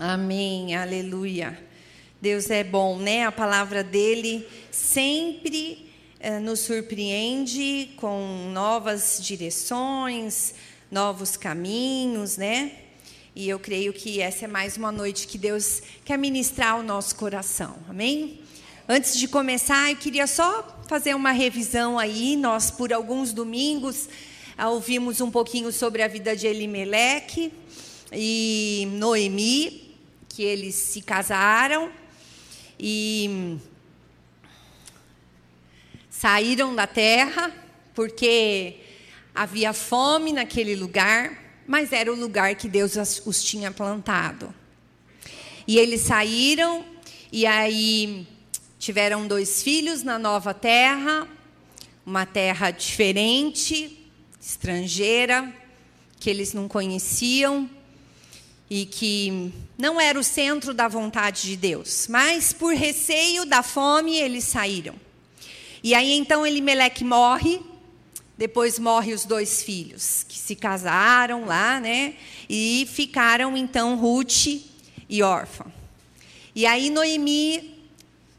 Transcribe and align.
Amém, 0.00 0.74
aleluia. 0.74 1.56
Deus 2.20 2.50
é 2.50 2.64
bom, 2.64 2.98
né? 2.98 3.24
A 3.24 3.30
palavra 3.30 3.84
dele 3.84 4.44
sempre 4.68 5.88
eh, 6.18 6.40
nos 6.40 6.60
surpreende 6.60 7.90
com 7.96 8.50
novas 8.52 9.20
direções, 9.22 10.52
novos 10.90 11.36
caminhos, 11.36 12.36
né? 12.36 12.72
E 13.36 13.48
eu 13.48 13.60
creio 13.60 13.92
que 13.92 14.20
essa 14.20 14.46
é 14.46 14.48
mais 14.48 14.76
uma 14.76 14.90
noite 14.90 15.28
que 15.28 15.38
Deus 15.38 15.80
quer 16.04 16.18
ministrar 16.18 16.72
ao 16.72 16.82
nosso 16.82 17.14
coração, 17.14 17.76
amém? 17.88 18.40
Antes 18.88 19.16
de 19.16 19.28
começar, 19.28 19.92
eu 19.92 19.96
queria 19.96 20.26
só 20.26 20.82
fazer 20.88 21.14
uma 21.14 21.30
revisão 21.30 22.00
aí. 22.00 22.34
Nós, 22.34 22.68
por 22.68 22.92
alguns 22.92 23.32
domingos, 23.32 24.08
ah, 24.58 24.70
ouvimos 24.70 25.20
um 25.20 25.30
pouquinho 25.30 25.70
sobre 25.70 26.02
a 26.02 26.08
vida 26.08 26.34
de 26.34 26.48
Elimeleque 26.48 27.52
e 28.12 28.88
Noemi, 28.92 29.83
que 30.34 30.42
eles 30.42 30.74
se 30.74 31.00
casaram 31.00 31.92
e 32.76 33.56
saíram 36.10 36.74
da 36.74 36.88
terra 36.88 37.52
porque 37.94 38.80
havia 39.32 39.72
fome 39.72 40.32
naquele 40.32 40.74
lugar, 40.74 41.62
mas 41.68 41.92
era 41.92 42.12
o 42.12 42.16
lugar 42.16 42.56
que 42.56 42.68
Deus 42.68 42.96
os 43.24 43.44
tinha 43.44 43.70
plantado. 43.70 44.52
E 45.68 45.78
eles 45.78 46.00
saíram 46.00 46.84
e 47.30 47.46
aí 47.46 48.26
tiveram 48.76 49.28
dois 49.28 49.62
filhos 49.62 50.02
na 50.02 50.18
nova 50.18 50.52
terra, 50.52 51.28
uma 52.04 52.26
terra 52.26 52.72
diferente, 52.72 54.04
estrangeira, 54.40 55.54
que 56.18 56.28
eles 56.28 56.52
não 56.52 56.66
conheciam 56.66 57.70
e 58.68 58.86
que 58.86 59.52
não 59.76 60.00
era 60.00 60.18
o 60.18 60.24
centro 60.24 60.72
da 60.72 60.88
vontade 60.88 61.42
de 61.42 61.56
Deus, 61.56 62.06
mas 62.08 62.52
por 62.52 62.74
receio 62.74 63.44
da 63.44 63.62
fome 63.62 64.16
eles 64.16 64.44
saíram. 64.44 64.94
E 65.82 65.94
aí 65.94 66.12
então 66.12 66.46
Elimeleque 66.46 67.04
morre, 67.04 67.60
depois 68.36 68.78
morre 68.78 69.12
os 69.12 69.24
dois 69.24 69.62
filhos 69.62 70.24
que 70.28 70.38
se 70.38 70.56
casaram 70.56 71.44
lá, 71.44 71.78
né? 71.78 72.14
E 72.48 72.88
ficaram 72.90 73.56
então 73.56 73.96
Ruth 73.96 74.46
e 75.08 75.22
órfã. 75.22 75.66
E 76.54 76.66
aí 76.66 76.88
Noemi 76.88 77.74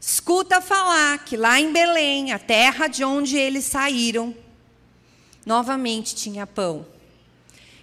escuta 0.00 0.60
falar 0.60 1.24
que 1.24 1.36
lá 1.36 1.60
em 1.60 1.72
Belém, 1.72 2.32
a 2.32 2.38
terra 2.38 2.88
de 2.88 3.04
onde 3.04 3.36
eles 3.36 3.64
saíram, 3.64 4.34
novamente 5.44 6.14
tinha 6.14 6.46
pão. 6.46 6.86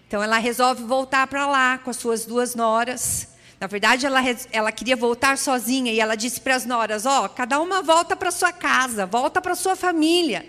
Então 0.07 0.21
ela 0.21 0.37
resolve 0.37 0.83
voltar 0.83 1.27
para 1.27 1.47
lá 1.47 1.77
com 1.77 1.89
as 1.89 1.97
suas 1.97 2.25
duas 2.25 2.55
noras. 2.55 3.27
Na 3.59 3.67
verdade, 3.67 4.05
ela, 4.05 4.19
ela 4.51 4.71
queria 4.71 4.95
voltar 4.95 5.37
sozinha 5.37 5.91
e 5.91 5.99
ela 5.99 6.15
disse 6.15 6.41
para 6.41 6.55
as 6.55 6.65
noras: 6.65 7.05
Ó, 7.05 7.25
oh, 7.25 7.29
cada 7.29 7.59
uma 7.61 7.81
volta 7.81 8.15
para 8.15 8.29
sua 8.29 8.51
casa, 8.51 9.05
volta 9.05 9.41
para 9.41 9.55
sua 9.55 9.75
família. 9.75 10.45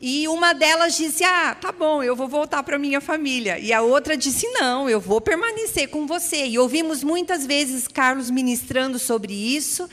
E 0.00 0.28
uma 0.28 0.52
delas 0.52 0.96
disse: 0.96 1.24
Ah, 1.24 1.54
tá 1.54 1.72
bom, 1.72 2.02
eu 2.02 2.14
vou 2.14 2.28
voltar 2.28 2.62
para 2.62 2.78
minha 2.78 3.00
família. 3.00 3.58
E 3.58 3.72
a 3.72 3.82
outra 3.82 4.16
disse: 4.16 4.46
Não, 4.50 4.88
eu 4.88 5.00
vou 5.00 5.20
permanecer 5.20 5.88
com 5.88 6.06
você. 6.06 6.46
E 6.46 6.58
ouvimos 6.58 7.02
muitas 7.02 7.46
vezes 7.46 7.88
Carlos 7.88 8.30
ministrando 8.30 8.98
sobre 8.98 9.32
isso, 9.32 9.88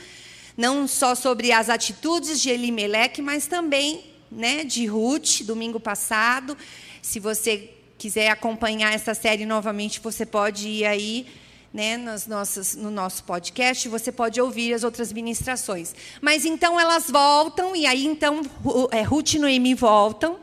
não 0.56 0.86
só 0.86 1.14
sobre 1.14 1.52
as 1.52 1.68
atitudes 1.70 2.40
de 2.40 2.50
Elimeleque, 2.50 3.22
mas 3.22 3.46
também 3.46 4.04
né, 4.30 4.62
de 4.62 4.86
Ruth, 4.86 5.42
domingo 5.42 5.80
passado. 5.80 6.56
Se 7.00 7.18
você 7.18 7.73
quiser 8.04 8.28
acompanhar 8.28 8.92
essa 8.92 9.14
série 9.14 9.46
novamente, 9.46 9.98
você 9.98 10.26
pode 10.26 10.68
ir 10.68 10.84
aí 10.84 11.26
né, 11.72 11.96
nas 11.96 12.26
nossas, 12.26 12.76
no 12.76 12.90
nosso 12.90 13.24
podcast, 13.24 13.88
você 13.88 14.12
pode 14.12 14.38
ouvir 14.38 14.74
as 14.74 14.84
outras 14.84 15.10
ministrações. 15.10 15.94
Mas 16.20 16.44
então 16.44 16.78
elas 16.78 17.10
voltam, 17.10 17.74
e 17.74 17.86
aí 17.86 18.04
então 18.04 18.42
é, 18.90 19.00
Ruth 19.00 19.32
e 19.32 19.38
Noemi 19.38 19.72
voltam, 19.72 20.36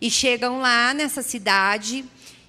e 0.00 0.10
chegam 0.10 0.60
lá 0.60 0.94
nessa 0.94 1.20
cidade, 1.20 2.02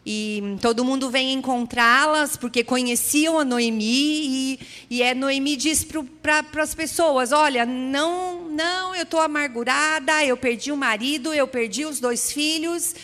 e 0.06 0.56
todo 0.62 0.86
mundo 0.86 1.10
vem 1.10 1.34
encontrá-las, 1.34 2.38
porque 2.38 2.64
conheciam 2.64 3.38
a 3.38 3.44
Noemi, 3.44 3.84
e, 3.84 4.60
e 4.90 5.04
é, 5.04 5.14
Noemi 5.14 5.58
diz 5.58 5.86
para 6.22 6.64
as 6.64 6.74
pessoas: 6.74 7.34
Olha, 7.34 7.66
não, 7.66 8.50
não, 8.50 8.96
eu 8.96 9.04
estou 9.04 9.20
amargurada, 9.20 10.24
eu 10.24 10.38
perdi 10.38 10.72
o 10.72 10.78
marido, 10.78 11.34
eu 11.34 11.50
perdi 11.50 11.86
os 11.86 12.00
dois 12.00 12.32
filhos 12.32 12.96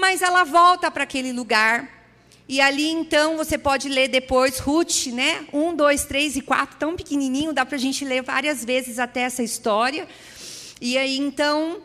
mas 0.00 0.22
ela 0.22 0.44
volta 0.44 0.90
para 0.90 1.04
aquele 1.04 1.30
lugar. 1.30 2.00
E 2.48 2.60
ali 2.60 2.88
então 2.88 3.36
você 3.36 3.56
pode 3.56 3.88
ler 3.88 4.08
depois 4.08 4.58
Ruth, 4.58 5.06
né? 5.08 5.46
Um, 5.52 5.76
dois, 5.76 6.04
três 6.04 6.34
e 6.34 6.40
quatro, 6.40 6.78
tão 6.78 6.96
pequenininho, 6.96 7.52
dá 7.52 7.64
para 7.64 7.76
a 7.76 7.78
gente 7.78 8.04
ler 8.04 8.22
várias 8.22 8.64
vezes 8.64 8.98
até 8.98 9.20
essa 9.20 9.42
história. 9.42 10.08
E 10.80 10.96
aí 10.96 11.18
então 11.18 11.82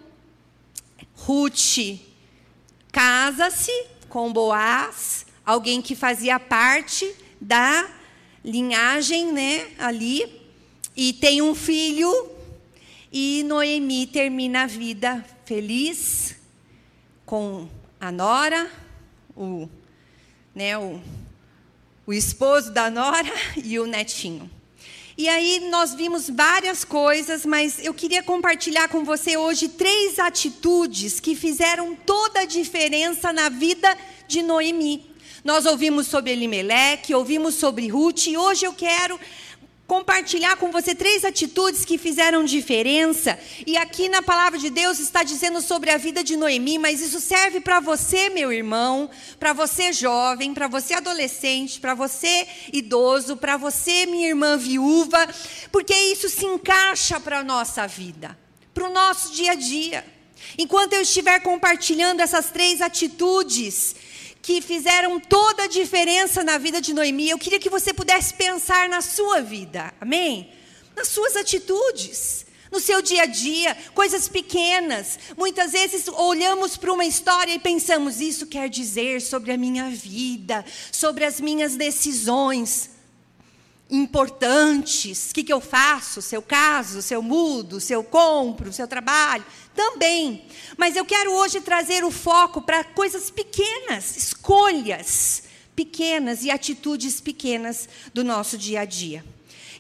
Ruth 1.14 2.00
casa-se 2.92 3.72
com 4.08 4.32
Boaz, 4.32 5.26
alguém 5.46 5.82
que 5.82 5.94
fazia 5.94 6.40
parte 6.40 7.14
da 7.40 7.88
linhagem, 8.44 9.34
né? 9.34 9.68
Ali 9.78 10.42
e 10.96 11.12
tem 11.14 11.42
um 11.42 11.54
filho. 11.54 12.32
E 13.12 13.44
Noemi 13.44 14.08
termina 14.08 14.64
a 14.64 14.68
vida 14.68 15.24
feliz 15.46 16.36
com 17.26 17.68
a 18.06 18.12
nora, 18.12 18.70
o, 19.36 19.68
né, 20.54 20.78
o, 20.78 21.02
o 22.06 22.14
esposo 22.14 22.72
da 22.72 22.88
nora 22.92 23.34
e 23.64 23.80
o 23.80 23.88
netinho. 23.88 24.48
E 25.18 25.28
aí 25.28 25.60
nós 25.72 25.96
vimos 25.96 26.30
várias 26.30 26.84
coisas, 26.84 27.48
mas 27.48 27.84
eu 27.84 27.96
queria 27.96 28.22
compartilhar 28.22 28.90
com 28.90 29.04
você 29.04 29.38
hoje 29.38 29.70
três 29.70 30.20
atitudes 30.20 31.20
que 31.20 31.36
fizeram 31.36 31.96
toda 31.96 32.42
a 32.42 32.46
diferença 32.46 33.34
na 33.34 33.50
vida 33.50 33.98
de 34.28 34.44
Noemi. 34.44 35.04
Nós 35.44 35.66
ouvimos 35.66 36.06
sobre 36.06 36.32
Elimeleque, 36.32 37.16
ouvimos 37.16 37.56
sobre 37.56 37.88
Ruth, 37.88 38.28
e 38.28 38.38
hoje 38.38 38.66
eu 38.66 38.74
quero 38.74 39.20
compartilhar 39.88 40.56
com 40.58 40.72
você 40.72 40.96
três 40.96 41.24
atitudes 41.24 41.86
que 41.86 41.98
fizeram 41.98 42.44
diferença. 42.44 43.38
E 43.66 43.78
aqui 43.78 44.10
na 44.10 44.22
palavra 44.22 44.58
de 44.58 44.70
Deus 44.70 45.00
está 45.00 45.24
dizendo 45.24 45.62
sobre 45.62 45.92
a 45.92 45.98
vida 45.98 46.24
de 46.24 46.36
Noemi, 46.36 46.78
mas 46.78 47.02
isso 47.02 47.20
serve 47.20 47.60
para 47.60 47.80
você, 47.80 48.30
meu 48.30 48.52
irmão, 48.52 49.10
para 49.40 49.54
você 49.54 49.94
jovem, 49.94 50.54
para 50.54 50.68
você 50.68 50.96
adolescente, 50.96 51.80
para 51.80 51.94
você 51.94 52.48
idoso, 52.74 53.38
para 53.38 53.58
você, 53.58 54.06
minha 54.06 54.28
irmã 54.28 54.58
viúva, 54.58 55.28
porque 55.72 55.94
isso 55.94 56.30
se 56.30 56.46
encaixa 56.46 57.20
para 57.20 57.40
a 57.40 57.44
nossa 57.44 57.86
vida, 57.88 58.38
para 58.74 58.88
o 58.88 58.94
nosso 58.94 59.34
dia 59.34 59.52
a 59.52 59.56
dia. 59.56 60.16
Enquanto 60.58 60.94
eu 60.94 61.02
estiver 61.02 61.40
compartilhando 61.40 62.22
essas 62.22 62.50
três 62.50 62.82
atitudes, 62.82 63.96
que 64.46 64.62
fizeram 64.62 65.20
toda 65.20 65.64
a 65.64 65.68
diferença 65.68 66.44
na 66.44 66.60
vida 66.60 66.80
de 66.80 66.94
Noemi. 66.94 67.32
Eu 67.32 67.40
queria 67.40 67.60
que 67.60 67.68
você 67.68 67.92
pudesse 67.92 68.32
pensar 68.36 68.88
na 68.88 69.02
sua 69.02 69.42
vida, 69.42 69.92
amém? 70.00 70.52
Nas 70.96 71.08
suas 71.08 71.36
atitudes, 71.36 72.46
no 72.72 72.80
seu 72.80 73.02
dia 73.02 73.24
a 73.24 73.26
dia, 73.26 73.76
coisas 73.96 74.28
pequenas. 74.28 75.18
Muitas 75.36 75.72
vezes 75.72 76.08
olhamos 76.08 76.78
para 76.78 76.94
uma 76.94 77.06
história 77.06 77.56
e 77.56 77.60
pensamos: 77.60 78.22
isso 78.22 78.46
quer 78.46 78.70
dizer 78.70 79.20
sobre 79.20 79.52
a 79.52 79.58
minha 79.58 79.90
vida, 79.90 80.64
sobre 80.92 81.26
as 81.26 81.42
minhas 81.42 81.76
decisões 81.76 82.92
importantes. 83.90 85.32
O 85.32 85.34
que, 85.34 85.44
que 85.44 85.54
eu 85.54 85.62
faço? 85.62 86.22
Se 86.22 86.36
eu 86.36 86.42
caso, 86.42 87.02
se 87.02 87.14
eu 87.14 87.22
mudo, 87.22 87.80
se 87.80 87.94
eu 87.94 88.04
compro, 88.04 88.74
se 88.74 88.82
eu 88.82 88.88
trabalho. 88.88 89.46
Também. 89.76 90.46
Mas 90.78 90.96
eu 90.96 91.06
quero 91.06 91.32
hoje 91.34 91.62
trazer 91.62 92.04
o 92.04 92.12
foco 92.12 92.62
para 92.62 92.84
coisas 92.84 93.30
pequenas, 93.30 94.16
escolhas 94.18 95.44
pequenas 95.76 96.44
e 96.44 96.50
atitudes 96.50 97.20
pequenas 97.20 97.90
do 98.14 98.24
nosso 98.24 98.58
dia 98.58 98.82
a 98.82 98.86
dia. 98.86 99.24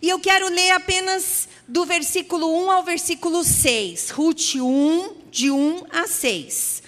E 0.01 0.09
eu 0.09 0.19
quero 0.19 0.49
ler 0.49 0.71
apenas 0.71 1.47
do 1.67 1.85
versículo 1.85 2.53
1 2.65 2.71
ao 2.71 2.83
versículo 2.83 3.43
6. 3.43 4.09
Ruth 4.09 4.55
1, 4.55 5.15
de 5.31 5.49
1 5.49 5.85
a 5.89 6.07
6. 6.07 6.83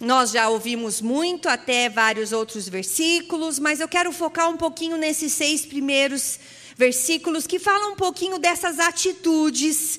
Nós 0.00 0.30
já 0.30 0.48
ouvimos 0.48 1.00
muito, 1.00 1.48
até 1.48 1.88
vários 1.88 2.30
outros 2.30 2.68
versículos, 2.68 3.58
mas 3.58 3.80
eu 3.80 3.88
quero 3.88 4.12
focar 4.12 4.48
um 4.48 4.56
pouquinho 4.56 4.96
nesses 4.96 5.32
seis 5.32 5.66
primeiros 5.66 6.38
versículos 6.76 7.48
que 7.48 7.58
falam 7.58 7.92
um 7.92 7.96
pouquinho 7.96 8.38
dessas 8.38 8.78
atitudes 8.78 9.98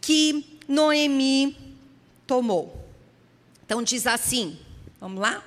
que 0.00 0.60
Noemi 0.68 1.56
tomou. 2.24 2.88
Então 3.66 3.82
diz 3.82 4.06
assim, 4.06 4.56
vamos 5.00 5.20
lá? 5.20 5.42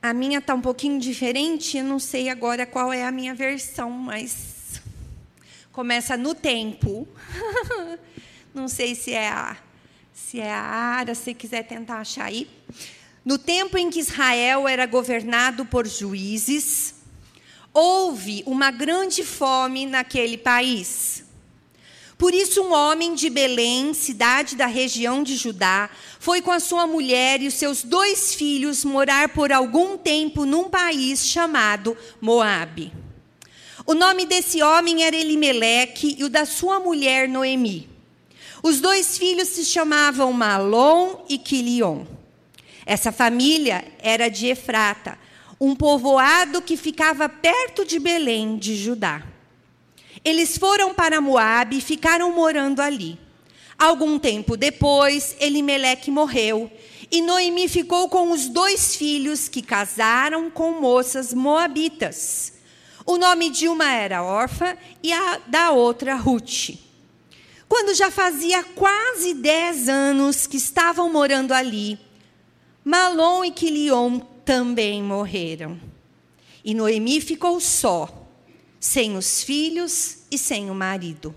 A 0.00 0.14
minha 0.14 0.38
está 0.38 0.54
um 0.54 0.62
pouquinho 0.62 0.98
diferente, 0.98 1.76
eu 1.76 1.84
não 1.84 1.98
sei 1.98 2.30
agora 2.30 2.64
qual 2.64 2.90
é 2.90 3.04
a 3.04 3.12
minha 3.12 3.34
versão, 3.34 3.90
mas 3.90 4.80
começa 5.70 6.16
no 6.16 6.34
tempo. 6.34 7.06
não 8.54 8.66
sei 8.66 8.94
se 8.94 9.12
é 9.12 9.28
a 9.28 9.58
se 10.28 10.38
é 10.38 10.52
a 10.52 10.62
área, 10.62 11.14
se 11.14 11.34
quiser 11.34 11.64
tentar 11.64 12.00
achar 12.00 12.26
aí. 12.26 12.48
no 13.24 13.36
tempo 13.36 13.76
em 13.76 13.90
que 13.90 13.98
Israel 13.98 14.66
era 14.68 14.86
governado 14.86 15.64
por 15.66 15.86
juízes, 15.86 16.94
houve 17.72 18.42
uma 18.46 18.70
grande 18.70 19.24
fome 19.24 19.86
naquele 19.86 20.38
país. 20.38 21.24
Por 22.16 22.32
isso, 22.32 22.62
um 22.62 22.72
homem 22.72 23.14
de 23.14 23.28
Belém, 23.28 23.92
cidade 23.92 24.56
da 24.56 24.66
região 24.66 25.22
de 25.22 25.36
Judá, 25.36 25.90
foi 26.18 26.40
com 26.40 26.50
a 26.50 26.60
sua 26.60 26.86
mulher 26.86 27.42
e 27.42 27.48
os 27.48 27.54
seus 27.54 27.82
dois 27.82 28.34
filhos 28.34 28.84
morar 28.84 29.30
por 29.30 29.50
algum 29.52 29.98
tempo 29.98 30.44
num 30.44 30.68
país 30.68 31.26
chamado 31.26 31.96
Moabe. 32.20 32.92
O 33.86 33.94
nome 33.94 34.26
desse 34.26 34.62
homem 34.62 35.02
era 35.02 35.16
Elimeleque 35.16 36.16
e 36.18 36.24
o 36.24 36.28
da 36.28 36.44
sua 36.44 36.78
mulher 36.78 37.28
Noemi. 37.28 37.99
Os 38.62 38.80
dois 38.80 39.16
filhos 39.16 39.48
se 39.48 39.64
chamavam 39.64 40.32
Malom 40.32 41.24
e 41.28 41.38
Quilion. 41.38 42.04
Essa 42.84 43.10
família 43.10 43.84
era 44.02 44.28
de 44.28 44.48
Efrata, 44.48 45.18
um 45.60 45.74
povoado 45.74 46.60
que 46.60 46.76
ficava 46.76 47.28
perto 47.28 47.84
de 47.84 47.98
Belém, 47.98 48.56
de 48.56 48.76
Judá. 48.76 49.22
Eles 50.24 50.58
foram 50.58 50.92
para 50.92 51.20
Moabe 51.20 51.78
e 51.78 51.80
ficaram 51.80 52.32
morando 52.32 52.80
ali. 52.80 53.18
Algum 53.78 54.18
tempo 54.18 54.56
depois, 54.56 55.36
Elimeleque 55.40 56.10
morreu 56.10 56.70
e 57.10 57.22
Noemi 57.22 57.66
ficou 57.66 58.08
com 58.08 58.30
os 58.30 58.48
dois 58.48 58.94
filhos 58.94 59.48
que 59.48 59.62
casaram 59.62 60.50
com 60.50 60.80
moças 60.80 61.32
moabitas. 61.32 62.52
O 63.06 63.16
nome 63.16 63.48
de 63.50 63.68
uma 63.68 63.90
era 63.90 64.22
Orfa 64.22 64.76
e 65.02 65.12
a 65.12 65.40
da 65.46 65.70
outra 65.70 66.14
Ruth. 66.14 66.89
Quando 67.70 67.94
já 67.94 68.10
fazia 68.10 68.64
quase 68.64 69.32
dez 69.32 69.88
anos 69.88 70.44
que 70.44 70.56
estavam 70.56 71.08
morando 71.08 71.54
ali, 71.54 72.00
Malom 72.84 73.44
e 73.44 73.52
Quilion 73.52 74.18
também 74.44 75.00
morreram. 75.00 75.78
E 76.64 76.74
Noemi 76.74 77.20
ficou 77.20 77.60
só 77.60 78.26
sem 78.80 79.16
os 79.16 79.44
filhos 79.44 80.24
e 80.32 80.36
sem 80.36 80.68
o 80.68 80.74
marido. 80.74 81.32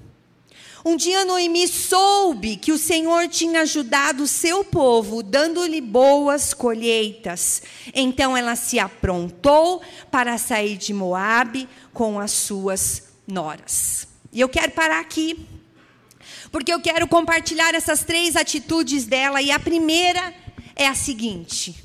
Um 0.83 0.95
dia 0.95 1.23
Noemi 1.23 1.67
soube 1.67 2.57
que 2.57 2.71
o 2.71 2.79
Senhor 2.79 3.27
tinha 3.27 3.61
ajudado 3.61 4.23
o 4.23 4.27
seu 4.27 4.65
povo, 4.65 5.21
dando-lhe 5.21 5.81
boas 5.81 6.51
colheitas. 6.51 7.61
Então 7.93 8.35
ela 8.35 8.55
se 8.55 8.79
aprontou 8.79 9.83
para 10.09 10.39
sair 10.39 10.77
de 10.77 10.95
Moabe 10.95 11.69
com 11.93 12.19
as 12.19 12.31
suas 12.31 13.03
noras. 13.27 14.07
E 14.31 14.41
eu 14.41 14.49
quero 14.49 14.71
parar 14.71 14.99
aqui, 14.99 15.47
porque 16.53 16.71
eu 16.71 16.79
quero 16.79 17.07
compartilhar 17.07 17.73
essas 17.73 18.03
três 18.03 18.35
atitudes 18.35 19.05
dela. 19.05 19.41
E 19.41 19.49
a 19.49 19.59
primeira 19.59 20.33
é 20.75 20.87
a 20.87 20.93
seguinte: 20.93 21.83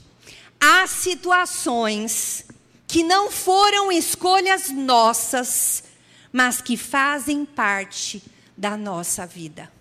há 0.60 0.86
situações 0.86 2.44
que 2.86 3.02
não 3.02 3.30
foram 3.30 3.90
escolhas 3.90 4.68
nossas, 4.68 5.84
mas 6.30 6.60
que 6.60 6.76
fazem 6.76 7.46
parte 7.46 8.22
da 8.54 8.76
nossa 8.76 9.26
vida. 9.26 9.72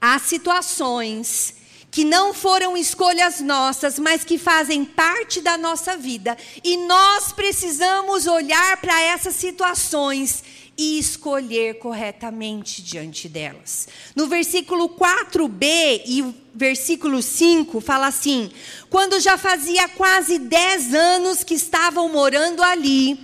Há 0.00 0.18
situações 0.18 1.54
que 1.92 2.04
não 2.04 2.34
foram 2.34 2.76
escolhas 2.76 3.40
nossas, 3.40 3.96
mas 4.00 4.24
que 4.24 4.36
fazem 4.36 4.84
parte 4.84 5.40
da 5.40 5.56
nossa 5.56 5.96
vida, 5.96 6.36
e 6.64 6.76
nós 6.88 7.32
precisamos 7.32 8.26
olhar 8.26 8.76
para 8.78 9.00
essas 9.00 9.36
situações 9.36 10.42
e 10.76 10.98
escolher 10.98 11.78
corretamente 11.78 12.82
diante 12.82 13.28
delas. 13.28 13.88
No 14.14 14.26
versículo 14.26 14.88
4b 14.88 16.02
e 16.06 16.34
versículo 16.54 17.22
5 17.22 17.80
fala 17.80 18.08
assim: 18.08 18.50
Quando 18.90 19.20
já 19.20 19.38
fazia 19.38 19.88
quase 19.88 20.38
10 20.38 20.94
anos 20.94 21.44
que 21.44 21.54
estavam 21.54 22.08
morando 22.08 22.62
ali, 22.62 23.18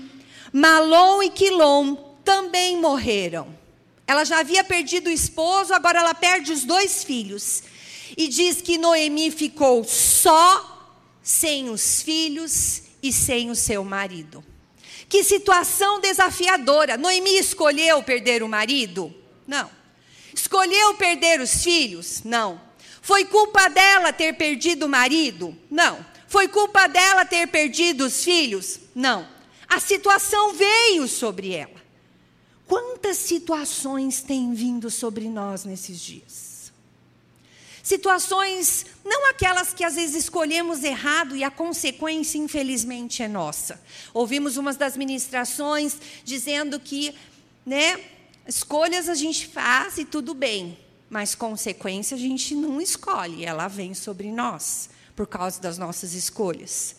Malom 0.53 1.23
e 1.23 1.31
Quilom 1.31 1.97
também 2.25 2.77
morreram. 2.77 3.59
Ela 4.07 4.25
já 4.25 4.41
havia 4.41 4.65
perdido 4.65 5.07
o 5.07 5.13
esposo, 5.13 5.73
agora 5.73 6.01
ela 6.01 6.15
perde 6.15 6.53
os 6.53 6.65
dois 6.65 7.05
filhos. 7.05 7.63
E 8.17 8.27
diz 8.27 8.61
que 8.61 8.77
Noemi 8.77 9.31
ficou 9.31 9.85
só, 9.85 10.99
sem 11.23 11.71
os 11.71 12.03
filhos 12.03 12.83
e 13.01 13.13
sem 13.13 13.51
o 13.51 13.55
seu 13.55 13.85
marido. 13.85 14.45
Que 15.11 15.25
situação 15.25 16.01
desafiadora. 16.01 16.97
Noemi 16.97 17.37
escolheu 17.37 18.01
perder 18.01 18.45
o 18.45 18.49
marido? 18.49 19.13
Não. 19.45 19.69
Escolheu 20.33 20.95
perder 20.95 21.41
os 21.41 21.65
filhos? 21.65 22.23
Não. 22.25 22.61
Foi 23.03 23.25
culpa 23.25 23.69
dela 23.69 24.13
ter 24.13 24.35
perdido 24.35 24.87
o 24.87 24.89
marido? 24.89 25.55
Não. 25.69 26.07
Foi 26.29 26.47
culpa 26.47 26.87
dela 26.87 27.25
ter 27.25 27.49
perdido 27.49 28.05
os 28.07 28.23
filhos? 28.23 28.79
Não. 28.95 29.27
A 29.69 29.81
situação 29.81 30.53
veio 30.55 31.09
sobre 31.09 31.55
ela. 31.55 31.81
Quantas 32.69 33.17
situações 33.17 34.23
têm 34.23 34.55
vindo 34.55 34.89
sobre 34.91 35.29
nós 35.29 35.65
nesses 35.65 35.99
dias? 36.01 36.50
Situações, 37.83 38.87
não 39.05 39.31
aquelas 39.31 39.73
que 39.73 39.85
às 39.85 39.95
vezes 39.95 40.25
escolhemos 40.25 40.85
errado 40.85 41.35
e 41.35 41.43
a 41.43 41.51
consequência, 41.51 42.39
infelizmente, 42.39 43.23
é 43.23 43.29
nossa. 43.29 43.81
Ouvimos 44.13 44.57
umas 44.57 44.77
das 44.77 44.97
ministrações 44.97 45.97
dizendo 46.25 46.79
que, 46.79 47.15
né, 47.65 48.01
escolhas 48.47 49.09
a 49.09 49.15
gente 49.15 49.47
faz 49.47 49.99
e 49.99 50.05
tudo 50.05 50.35
bem, 50.35 50.79
mas 51.09 51.35
consequência 51.35 52.17
a 52.17 52.21
gente 52.21 52.55
não 52.55 52.81
escolhe, 52.81 53.45
ela 53.45 53.67
vem 53.67 53.95
sobre 53.95 54.31
nós 54.31 54.91
por 55.17 55.27
causa 55.27 55.61
das 55.61 55.79
nossas 55.79 56.15
escolhas. 56.15 56.97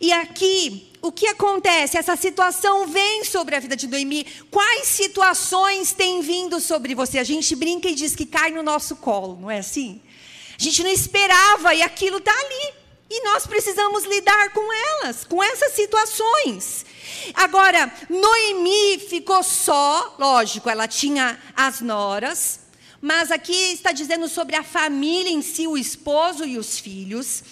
E 0.00 0.12
aqui, 0.12 0.92
o 1.02 1.10
que 1.10 1.26
acontece? 1.26 1.98
Essa 1.98 2.14
situação 2.14 2.86
vem 2.86 3.24
sobre 3.24 3.56
a 3.56 3.60
vida 3.60 3.74
de 3.74 3.88
Noemi. 3.88 4.24
Quais 4.50 4.86
situações 4.86 5.92
têm 5.92 6.20
vindo 6.20 6.60
sobre 6.60 6.94
você? 6.94 7.18
A 7.18 7.24
gente 7.24 7.56
brinca 7.56 7.88
e 7.88 7.94
diz 7.94 8.14
que 8.14 8.24
cai 8.24 8.52
no 8.52 8.62
nosso 8.62 8.96
colo, 8.96 9.36
não 9.40 9.50
é 9.50 9.58
assim? 9.58 10.00
A 10.58 10.62
gente 10.62 10.82
não 10.82 10.90
esperava 10.90 11.74
e 11.74 11.82
aquilo 11.82 12.18
está 12.18 12.32
ali. 12.32 12.74
E 13.10 13.22
nós 13.22 13.46
precisamos 13.46 14.04
lidar 14.04 14.50
com 14.50 14.72
elas, 14.72 15.24
com 15.24 15.42
essas 15.42 15.72
situações. 15.72 16.84
Agora, 17.32 17.90
Noemi 18.10 18.98
ficou 18.98 19.42
só, 19.42 20.14
lógico, 20.18 20.68
ela 20.68 20.86
tinha 20.86 21.38
as 21.56 21.80
noras, 21.80 22.60
mas 23.00 23.30
aqui 23.30 23.72
está 23.72 23.92
dizendo 23.92 24.28
sobre 24.28 24.56
a 24.56 24.62
família 24.62 25.32
em 25.32 25.40
si, 25.40 25.66
o 25.66 25.78
esposo 25.78 26.44
e 26.44 26.58
os 26.58 26.78
filhos. 26.78 27.42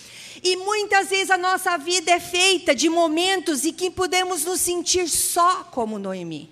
E 0.42 0.56
muitas 0.56 1.08
vezes 1.08 1.30
a 1.30 1.38
nossa 1.38 1.78
vida 1.78 2.10
é 2.10 2.20
feita 2.20 2.74
de 2.74 2.90
momentos 2.90 3.64
em 3.64 3.72
que 3.72 3.90
podemos 3.90 4.44
nos 4.44 4.60
sentir 4.60 5.08
só 5.08 5.64
como 5.64 5.98
Noemi. 5.98 6.50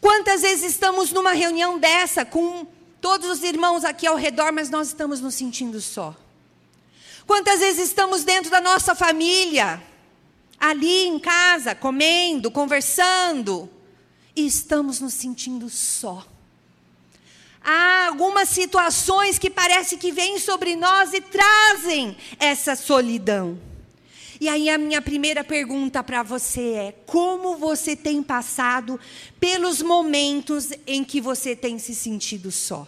Quantas 0.00 0.42
vezes 0.42 0.72
estamos 0.72 1.12
numa 1.12 1.32
reunião 1.32 1.78
dessa 1.78 2.24
com 2.24 2.66
todos 3.00 3.28
os 3.28 3.42
irmãos 3.42 3.84
aqui 3.84 4.06
ao 4.06 4.16
redor, 4.16 4.52
mas 4.52 4.70
nós 4.70 4.88
estamos 4.88 5.20
nos 5.20 5.34
sentindo 5.34 5.80
só. 5.80 6.14
Quantas 7.26 7.60
vezes 7.60 7.88
estamos 7.88 8.24
dentro 8.24 8.50
da 8.50 8.60
nossa 8.60 8.94
família, 8.94 9.82
ali 10.58 11.06
em 11.06 11.18
casa, 11.18 11.74
comendo, 11.74 12.50
conversando, 12.50 13.68
e 14.34 14.46
estamos 14.46 15.00
nos 15.00 15.14
sentindo 15.14 15.68
só. 15.68 16.24
Há 17.62 18.06
algumas 18.06 18.48
situações 18.48 19.38
que 19.38 19.50
parece 19.50 19.96
que 19.96 20.12
vêm 20.12 20.38
sobre 20.38 20.76
nós 20.76 21.12
e 21.12 21.20
trazem 21.20 22.16
essa 22.38 22.76
solidão. 22.76 23.58
E 24.40 24.48
aí 24.48 24.68
a 24.68 24.76
minha 24.76 25.00
primeira 25.00 25.42
pergunta 25.42 26.02
para 26.02 26.22
você 26.22 26.72
é: 26.72 26.92
como 27.06 27.56
você 27.56 27.96
tem 27.96 28.22
passado 28.22 28.98
pelos 29.40 29.80
momentos 29.82 30.70
em 30.86 31.02
que 31.02 31.20
você 31.20 31.56
tem 31.56 31.78
se 31.78 31.94
sentido 31.94 32.50
só? 32.50 32.86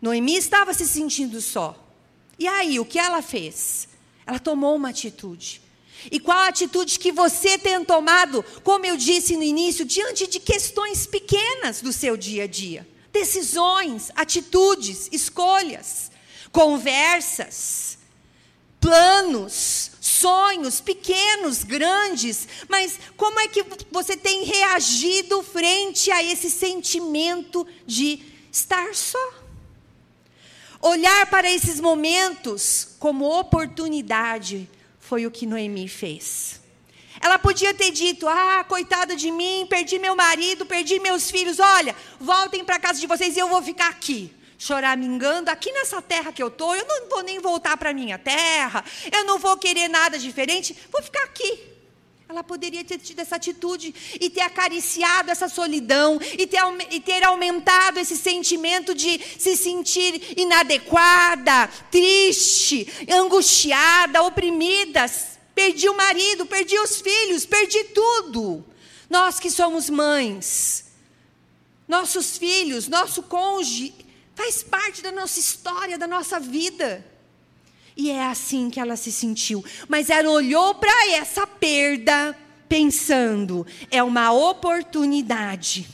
Noemi 0.00 0.36
estava 0.36 0.74
se 0.74 0.86
sentindo 0.86 1.40
só. 1.40 1.78
E 2.36 2.48
aí, 2.48 2.80
o 2.80 2.84
que 2.84 2.98
ela 2.98 3.22
fez? 3.22 3.88
Ela 4.26 4.40
tomou 4.40 4.74
uma 4.74 4.88
atitude. 4.88 5.62
E 6.10 6.18
qual 6.18 6.38
a 6.38 6.48
atitude 6.48 6.98
que 6.98 7.12
você 7.12 7.56
tem 7.56 7.84
tomado, 7.84 8.44
como 8.64 8.84
eu 8.84 8.96
disse 8.96 9.36
no 9.36 9.44
início, 9.44 9.84
diante 9.84 10.26
de 10.26 10.40
questões 10.40 11.06
pequenas 11.06 11.80
do 11.80 11.92
seu 11.92 12.16
dia 12.16 12.44
a 12.44 12.46
dia? 12.48 12.88
Decisões, 13.12 14.10
atitudes, 14.16 15.08
escolhas, 15.12 16.10
conversas, 16.50 17.98
planos, 18.80 19.91
sonhos 20.22 20.80
pequenos, 20.80 21.64
grandes, 21.64 22.46
mas 22.68 22.98
como 23.16 23.40
é 23.40 23.48
que 23.48 23.64
você 23.90 24.16
tem 24.16 24.44
reagido 24.44 25.42
frente 25.42 26.12
a 26.12 26.22
esse 26.22 26.48
sentimento 26.48 27.66
de 27.84 28.22
estar 28.50 28.94
só? 28.94 29.34
Olhar 30.80 31.26
para 31.26 31.50
esses 31.50 31.80
momentos 31.80 32.96
como 33.00 33.38
oportunidade 33.38 34.68
foi 35.00 35.26
o 35.26 35.30
que 35.30 35.44
Noemi 35.44 35.88
fez. 35.88 36.60
Ela 37.20 37.38
podia 37.38 37.74
ter 37.74 37.90
dito: 37.90 38.28
Ah, 38.28 38.64
coitada 38.68 39.16
de 39.16 39.30
mim, 39.30 39.66
perdi 39.68 39.98
meu 39.98 40.14
marido, 40.14 40.66
perdi 40.66 41.00
meus 41.00 41.30
filhos. 41.30 41.58
Olha, 41.58 41.94
voltem 42.20 42.64
para 42.64 42.78
casa 42.78 43.00
de 43.00 43.06
vocês 43.06 43.36
e 43.36 43.40
eu 43.40 43.48
vou 43.48 43.62
ficar 43.62 43.88
aqui. 43.88 44.32
Choramingando 44.62 45.50
aqui 45.50 45.72
nessa 45.72 46.00
terra 46.00 46.30
que 46.32 46.40
eu 46.40 46.46
estou, 46.46 46.72
eu 46.76 46.86
não 46.86 47.08
vou 47.08 47.22
nem 47.24 47.40
voltar 47.40 47.76
para 47.76 47.90
a 47.90 47.92
minha 47.92 48.16
terra, 48.16 48.84
eu 49.10 49.24
não 49.24 49.36
vou 49.36 49.56
querer 49.56 49.88
nada 49.88 50.16
diferente, 50.16 50.76
vou 50.88 51.02
ficar 51.02 51.24
aqui. 51.24 51.72
Ela 52.28 52.44
poderia 52.44 52.84
ter 52.84 52.98
tido 52.98 53.18
essa 53.18 53.34
atitude 53.36 53.92
e 54.20 54.30
ter 54.30 54.40
acariciado 54.42 55.32
essa 55.32 55.48
solidão 55.48 56.18
e 56.38 56.46
ter, 56.46 56.60
e 56.92 57.00
ter 57.00 57.24
aumentado 57.24 57.98
esse 57.98 58.16
sentimento 58.16 58.94
de 58.94 59.20
se 59.36 59.56
sentir 59.56 60.38
inadequada, 60.38 61.68
triste, 61.90 62.86
angustiada, 63.10 64.22
oprimida. 64.22 65.04
Perdi 65.56 65.88
o 65.88 65.96
marido, 65.96 66.46
perdi 66.46 66.78
os 66.78 67.00
filhos, 67.00 67.44
perdi 67.44 67.82
tudo. 67.84 68.64
Nós 69.10 69.40
que 69.40 69.50
somos 69.50 69.90
mães, 69.90 70.86
nossos 71.86 72.38
filhos, 72.38 72.88
nosso 72.88 73.24
cônjuge, 73.24 74.01
Faz 74.34 74.62
parte 74.62 75.02
da 75.02 75.12
nossa 75.12 75.38
história, 75.38 75.98
da 75.98 76.06
nossa 76.06 76.40
vida. 76.40 77.04
E 77.96 78.10
é 78.10 78.24
assim 78.24 78.70
que 78.70 78.80
ela 78.80 78.96
se 78.96 79.12
sentiu. 79.12 79.64
Mas 79.88 80.10
ela 80.10 80.30
olhou 80.30 80.74
para 80.74 81.10
essa 81.10 81.46
perda 81.46 82.36
pensando, 82.68 83.66
é 83.90 84.02
uma 84.02 84.32
oportunidade. 84.32 85.88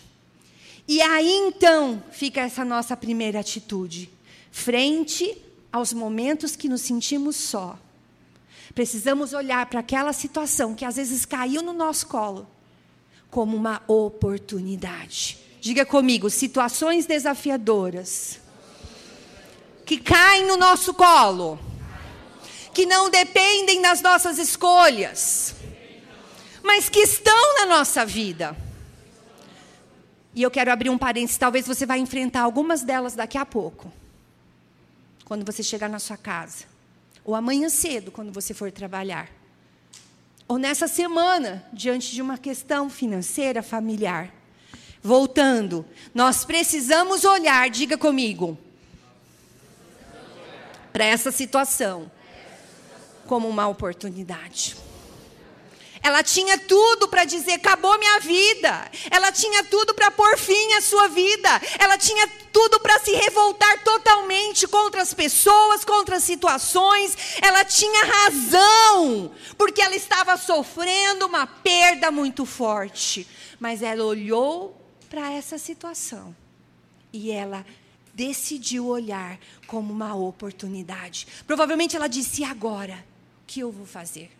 E 0.86 1.02
aí 1.02 1.28
então 1.28 2.02
fica 2.12 2.40
essa 2.40 2.64
nossa 2.64 2.96
primeira 2.96 3.40
atitude, 3.40 4.08
frente 4.52 5.36
aos 5.72 5.92
momentos 5.92 6.54
que 6.54 6.68
nos 6.68 6.82
sentimos 6.82 7.34
só. 7.34 7.78
Precisamos 8.74 9.32
olhar 9.32 9.66
para 9.66 9.80
aquela 9.80 10.12
situação 10.12 10.74
que 10.74 10.84
às 10.84 10.96
vezes 10.96 11.24
caiu 11.24 11.62
no 11.62 11.72
nosso 11.72 12.06
colo 12.06 12.48
como 13.28 13.56
uma 13.56 13.82
oportunidade. 13.88 15.38
Diga 15.60 15.84
comigo, 15.84 16.30
situações 16.30 17.06
desafiadoras 17.06 18.40
que 19.84 19.96
caem 19.96 20.46
no 20.46 20.56
nosso 20.56 20.92
colo, 20.92 21.58
que 22.74 22.84
não 22.84 23.08
dependem 23.08 23.80
das 23.80 24.02
nossas 24.02 24.38
escolhas, 24.38 25.54
mas 26.62 26.88
que 26.88 27.00
estão 27.00 27.56
na 27.56 27.66
nossa 27.66 28.04
vida. 28.04 28.54
E 30.34 30.42
eu 30.42 30.50
quero 30.50 30.70
abrir 30.70 30.90
um 30.90 30.98
parênteses, 30.98 31.38
talvez 31.38 31.66
você 31.66 31.86
vai 31.86 31.98
enfrentar 31.98 32.42
algumas 32.42 32.82
delas 32.82 33.14
daqui 33.14 33.38
a 33.38 33.46
pouco. 33.46 33.90
Quando 35.24 35.44
você 35.44 35.62
chegar 35.62 35.88
na 35.88 35.98
sua 35.98 36.16
casa, 36.16 36.66
ou 37.24 37.34
amanhã 37.34 37.68
cedo, 37.68 38.12
quando 38.12 38.32
você 38.32 38.54
for 38.54 38.70
trabalhar. 38.70 39.28
Ou 40.46 40.58
nessa 40.58 40.86
semana, 40.86 41.66
diante 41.72 42.14
de 42.14 42.22
uma 42.22 42.38
questão 42.38 42.88
financeira, 42.88 43.62
familiar. 43.62 44.32
Voltando, 45.02 45.84
nós 46.14 46.44
precisamos 46.44 47.24
olhar, 47.24 47.70
diga 47.70 47.96
comigo, 47.96 48.58
para 50.92 51.04
essa 51.04 51.30
situação 51.30 52.10
como 53.26 53.48
uma 53.48 53.68
oportunidade. 53.68 54.76
Ela 56.02 56.22
tinha 56.22 56.58
tudo 56.58 57.08
para 57.08 57.24
dizer: 57.24 57.54
acabou 57.54 57.98
minha 57.98 58.20
vida. 58.20 58.90
Ela 59.10 59.30
tinha 59.32 59.64
tudo 59.64 59.94
para 59.94 60.10
pôr 60.10 60.36
fim 60.38 60.72
à 60.74 60.80
sua 60.80 61.08
vida. 61.08 61.48
Ela 61.78 61.98
tinha 61.98 62.26
tudo 62.52 62.80
para 62.80 62.98
se 63.00 63.12
revoltar 63.12 63.82
totalmente 63.82 64.66
contra 64.66 65.02
as 65.02 65.12
pessoas, 65.12 65.84
contra 65.84 66.16
as 66.16 66.24
situações. 66.24 67.16
Ela 67.42 67.64
tinha 67.64 68.04
razão, 68.04 69.32
porque 69.56 69.82
ela 69.82 69.96
estava 69.96 70.36
sofrendo 70.36 71.26
uma 71.26 71.46
perda 71.46 72.10
muito 72.10 72.46
forte. 72.46 73.26
Mas 73.60 73.82
ela 73.82 74.04
olhou 74.04 74.77
para 75.08 75.32
essa 75.32 75.58
situação. 75.58 76.34
E 77.12 77.30
ela 77.30 77.64
decidiu 78.14 78.86
olhar 78.86 79.38
como 79.66 79.92
uma 79.92 80.14
oportunidade. 80.14 81.26
Provavelmente 81.46 81.96
ela 81.96 82.08
disse: 82.08 82.42
e 82.42 82.44
agora? 82.44 83.04
O 83.42 83.46
que 83.46 83.60
eu 83.60 83.70
vou 83.70 83.86
fazer? 83.86 84.30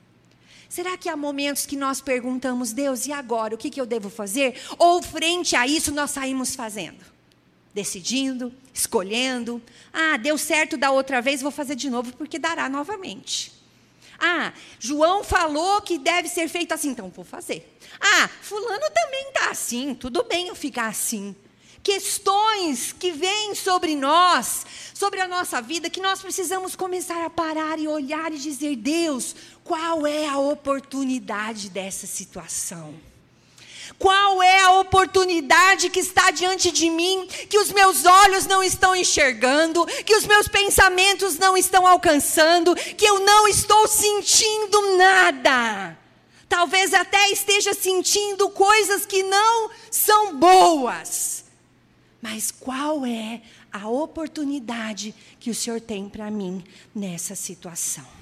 Será 0.69 0.99
que 0.99 1.09
há 1.09 1.17
momentos 1.17 1.65
que 1.65 1.77
nós 1.77 2.01
perguntamos, 2.01 2.73
Deus, 2.73 3.07
e 3.07 3.13
agora? 3.13 3.55
O 3.55 3.59
que, 3.59 3.71
que 3.71 3.81
eu 3.81 3.87
devo 3.87 4.11
fazer? 4.11 4.61
Ou 4.77 5.03
frente 5.03 5.57
a 5.57 5.67
isso 5.67 5.93
nós 5.93 6.11
saímos 6.11 6.55
fazendo? 6.55 7.03
Decidindo, 7.73 8.53
escolhendo. 8.75 9.63
Ah, 9.93 10.19
deu 10.19 10.37
certo 10.37 10.77
da 10.77 10.91
outra 10.91 11.23
vez, 11.23 11.41
vou 11.41 11.51
fazer 11.51 11.75
de 11.75 11.89
novo, 11.89 12.15
porque 12.17 12.39
dará 12.39 12.69
novamente. 12.69 13.58
Ah, 14.19 14.53
João 14.81 15.23
falou 15.23 15.81
que 15.81 15.99
deve 15.99 16.29
ser 16.29 16.49
feito 16.49 16.73
assim, 16.73 16.91
então 16.91 17.09
vou 17.09 17.25
fazer. 17.25 17.79
Ah, 18.01 18.29
fulano 18.43 18.91
também 18.93 19.29
está 19.29 19.51
assim, 19.51 19.95
tudo 19.95 20.25
bem 20.25 20.49
eu 20.49 20.55
ficar 20.55 20.89
assim. 20.89 21.37
Questões 21.83 22.93
que 22.93 23.13
vêm 23.13 23.55
sobre 23.55 23.95
nós, 23.95 24.67
sobre 24.93 25.21
a 25.21 25.29
nossa 25.29 25.63
vida, 25.63 25.89
que 25.89 26.01
nós 26.01 26.21
precisamos 26.21 26.75
começar 26.75 27.25
a 27.25 27.31
parar 27.31 27.79
e 27.79 27.87
olhar 27.87 28.33
e 28.33 28.39
dizer: 28.39 28.77
Deus, 28.77 29.35
qual 29.63 30.07
é 30.07 30.27
a 30.27 30.39
oportunidade 30.39 31.71
dessa 31.71 32.07
situação? 32.07 32.95
Qual 33.99 34.41
é 34.41 34.61
a 34.61 34.79
oportunidade 34.79 35.91
que 35.91 35.99
está 35.99 36.31
diante 36.31 36.71
de 36.71 36.89
mim, 36.89 37.27
que 37.49 37.59
os 37.59 37.73
meus 37.73 38.05
olhos 38.05 38.47
não 38.47 38.63
estão 38.63 38.95
enxergando, 38.95 39.85
que 40.05 40.15
os 40.15 40.25
meus 40.25 40.47
pensamentos 40.47 41.37
não 41.37 41.57
estão 41.57 41.85
alcançando, 41.85 42.77
que 42.77 43.05
eu 43.05 43.19
não 43.21 43.49
estou 43.49 43.89
sentindo 43.89 44.97
nada? 44.97 45.99
Talvez 46.49 46.95
até 46.95 47.31
esteja 47.31 47.75
sentindo 47.75 48.49
coisas 48.51 49.05
que 49.05 49.23
não 49.25 49.71
são 49.91 50.37
boas. 50.37 51.45
Mas 52.23 52.53
qual 52.53 53.05
é 53.05 53.43
a 53.73 53.89
oportunidade 53.89 55.15
que 55.39 55.51
o 55.51 55.55
Senhor 55.55 55.81
tem 55.81 56.09
para 56.09 56.31
mim 56.31 56.65
nessa 56.95 57.35
situação? 57.35 58.18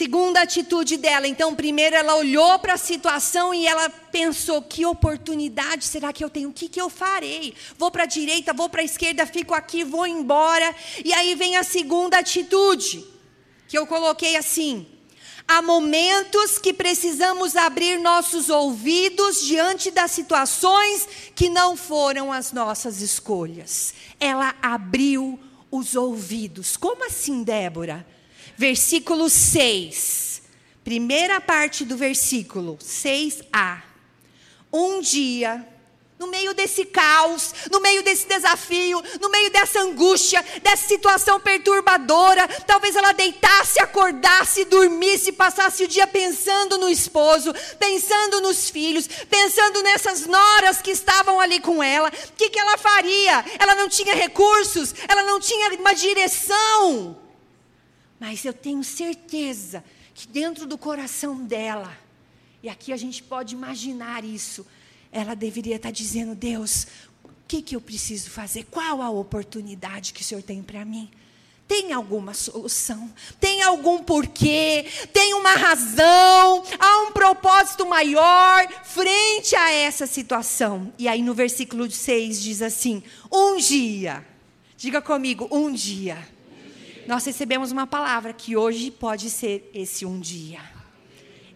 Segunda 0.00 0.40
atitude 0.40 0.96
dela, 0.96 1.28
então, 1.28 1.54
primeiro 1.54 1.94
ela 1.94 2.14
olhou 2.14 2.58
para 2.58 2.72
a 2.72 2.78
situação 2.78 3.52
e 3.52 3.66
ela 3.66 3.90
pensou: 3.90 4.62
que 4.62 4.86
oportunidade 4.86 5.84
será 5.84 6.10
que 6.10 6.24
eu 6.24 6.30
tenho? 6.30 6.48
O 6.48 6.54
que, 6.54 6.70
que 6.70 6.80
eu 6.80 6.88
farei? 6.88 7.52
Vou 7.76 7.90
para 7.90 8.04
a 8.04 8.06
direita, 8.06 8.54
vou 8.54 8.70
para 8.70 8.80
a 8.80 8.84
esquerda, 8.84 9.26
fico 9.26 9.52
aqui, 9.52 9.84
vou 9.84 10.06
embora. 10.06 10.74
E 11.04 11.12
aí 11.12 11.34
vem 11.34 11.58
a 11.58 11.62
segunda 11.62 12.18
atitude, 12.18 13.04
que 13.68 13.76
eu 13.76 13.86
coloquei 13.86 14.36
assim: 14.36 14.86
há 15.46 15.60
momentos 15.60 16.56
que 16.56 16.72
precisamos 16.72 17.54
abrir 17.54 18.00
nossos 18.00 18.48
ouvidos 18.48 19.44
diante 19.44 19.90
das 19.90 20.12
situações 20.12 21.06
que 21.34 21.50
não 21.50 21.76
foram 21.76 22.32
as 22.32 22.52
nossas 22.52 23.02
escolhas. 23.02 23.92
Ela 24.18 24.54
abriu 24.62 25.38
os 25.70 25.94
ouvidos. 25.94 26.74
Como 26.74 27.04
assim, 27.04 27.42
Débora? 27.42 28.06
Versículo 28.56 29.28
6. 29.28 30.42
Primeira 30.84 31.40
parte 31.40 31.84
do 31.84 31.96
versículo 31.96 32.76
6a. 32.78 33.82
Um 34.72 35.00
dia, 35.00 35.66
no 36.20 36.26
meio 36.26 36.52
desse 36.52 36.84
caos, 36.84 37.54
no 37.70 37.80
meio 37.80 38.02
desse 38.02 38.26
desafio, 38.26 39.02
no 39.22 39.30
meio 39.30 39.50
dessa 39.50 39.80
angústia, 39.80 40.44
dessa 40.62 40.86
situação 40.86 41.40
perturbadora, 41.40 42.46
talvez 42.66 42.94
ela 42.94 43.12
deitasse, 43.12 43.80
acordasse, 43.80 44.66
dormisse, 44.66 45.32
passasse 45.32 45.82
o 45.82 45.88
dia 45.88 46.06
pensando 46.06 46.76
no 46.76 46.90
esposo, 46.90 47.54
pensando 47.78 48.42
nos 48.42 48.68
filhos, 48.68 49.08
pensando 49.30 49.82
nessas 49.82 50.26
noras 50.26 50.82
que 50.82 50.90
estavam 50.90 51.40
ali 51.40 51.58
com 51.58 51.82
ela. 51.82 52.08
O 52.08 52.32
que, 52.36 52.50
que 52.50 52.58
ela 52.58 52.76
faria? 52.76 53.42
Ela 53.58 53.74
não 53.74 53.88
tinha 53.88 54.14
recursos, 54.14 54.94
ela 55.08 55.22
não 55.22 55.40
tinha 55.40 55.70
uma 55.78 55.94
direção. 55.94 57.16
Mas 58.20 58.44
eu 58.44 58.52
tenho 58.52 58.84
certeza 58.84 59.82
que 60.14 60.28
dentro 60.28 60.66
do 60.66 60.76
coração 60.76 61.42
dela, 61.42 61.96
e 62.62 62.68
aqui 62.68 62.92
a 62.92 62.96
gente 62.98 63.22
pode 63.22 63.54
imaginar 63.54 64.22
isso, 64.22 64.66
ela 65.10 65.34
deveria 65.34 65.76
estar 65.76 65.90
dizendo: 65.90 66.34
Deus, 66.34 66.86
o 67.24 67.30
que, 67.48 67.62
que 67.62 67.74
eu 67.74 67.80
preciso 67.80 68.28
fazer? 68.28 68.64
Qual 68.70 69.00
a 69.00 69.08
oportunidade 69.08 70.12
que 70.12 70.20
o 70.20 70.24
Senhor 70.24 70.42
tem 70.42 70.62
para 70.62 70.84
mim? 70.84 71.10
Tem 71.66 71.92
alguma 71.92 72.34
solução? 72.34 73.10
Tem 73.40 73.62
algum 73.62 74.02
porquê? 74.02 74.84
Tem 75.12 75.32
uma 75.34 75.52
razão? 75.52 76.64
Há 76.78 77.02
um 77.02 77.12
propósito 77.12 77.86
maior 77.86 78.68
frente 78.84 79.54
a 79.54 79.70
essa 79.70 80.06
situação? 80.06 80.92
E 80.98 81.08
aí 81.08 81.22
no 81.22 81.32
versículo 81.32 81.90
6 81.90 82.42
diz 82.42 82.60
assim: 82.60 83.02
Um 83.32 83.56
dia, 83.56 84.26
diga 84.76 85.00
comigo, 85.00 85.48
um 85.50 85.72
dia 85.72 86.18
nós 87.10 87.24
recebemos 87.24 87.72
uma 87.72 87.88
palavra 87.88 88.32
que 88.32 88.56
hoje 88.56 88.88
pode 88.88 89.30
ser 89.30 89.68
esse 89.74 90.06
um 90.06 90.20
dia. 90.20 90.60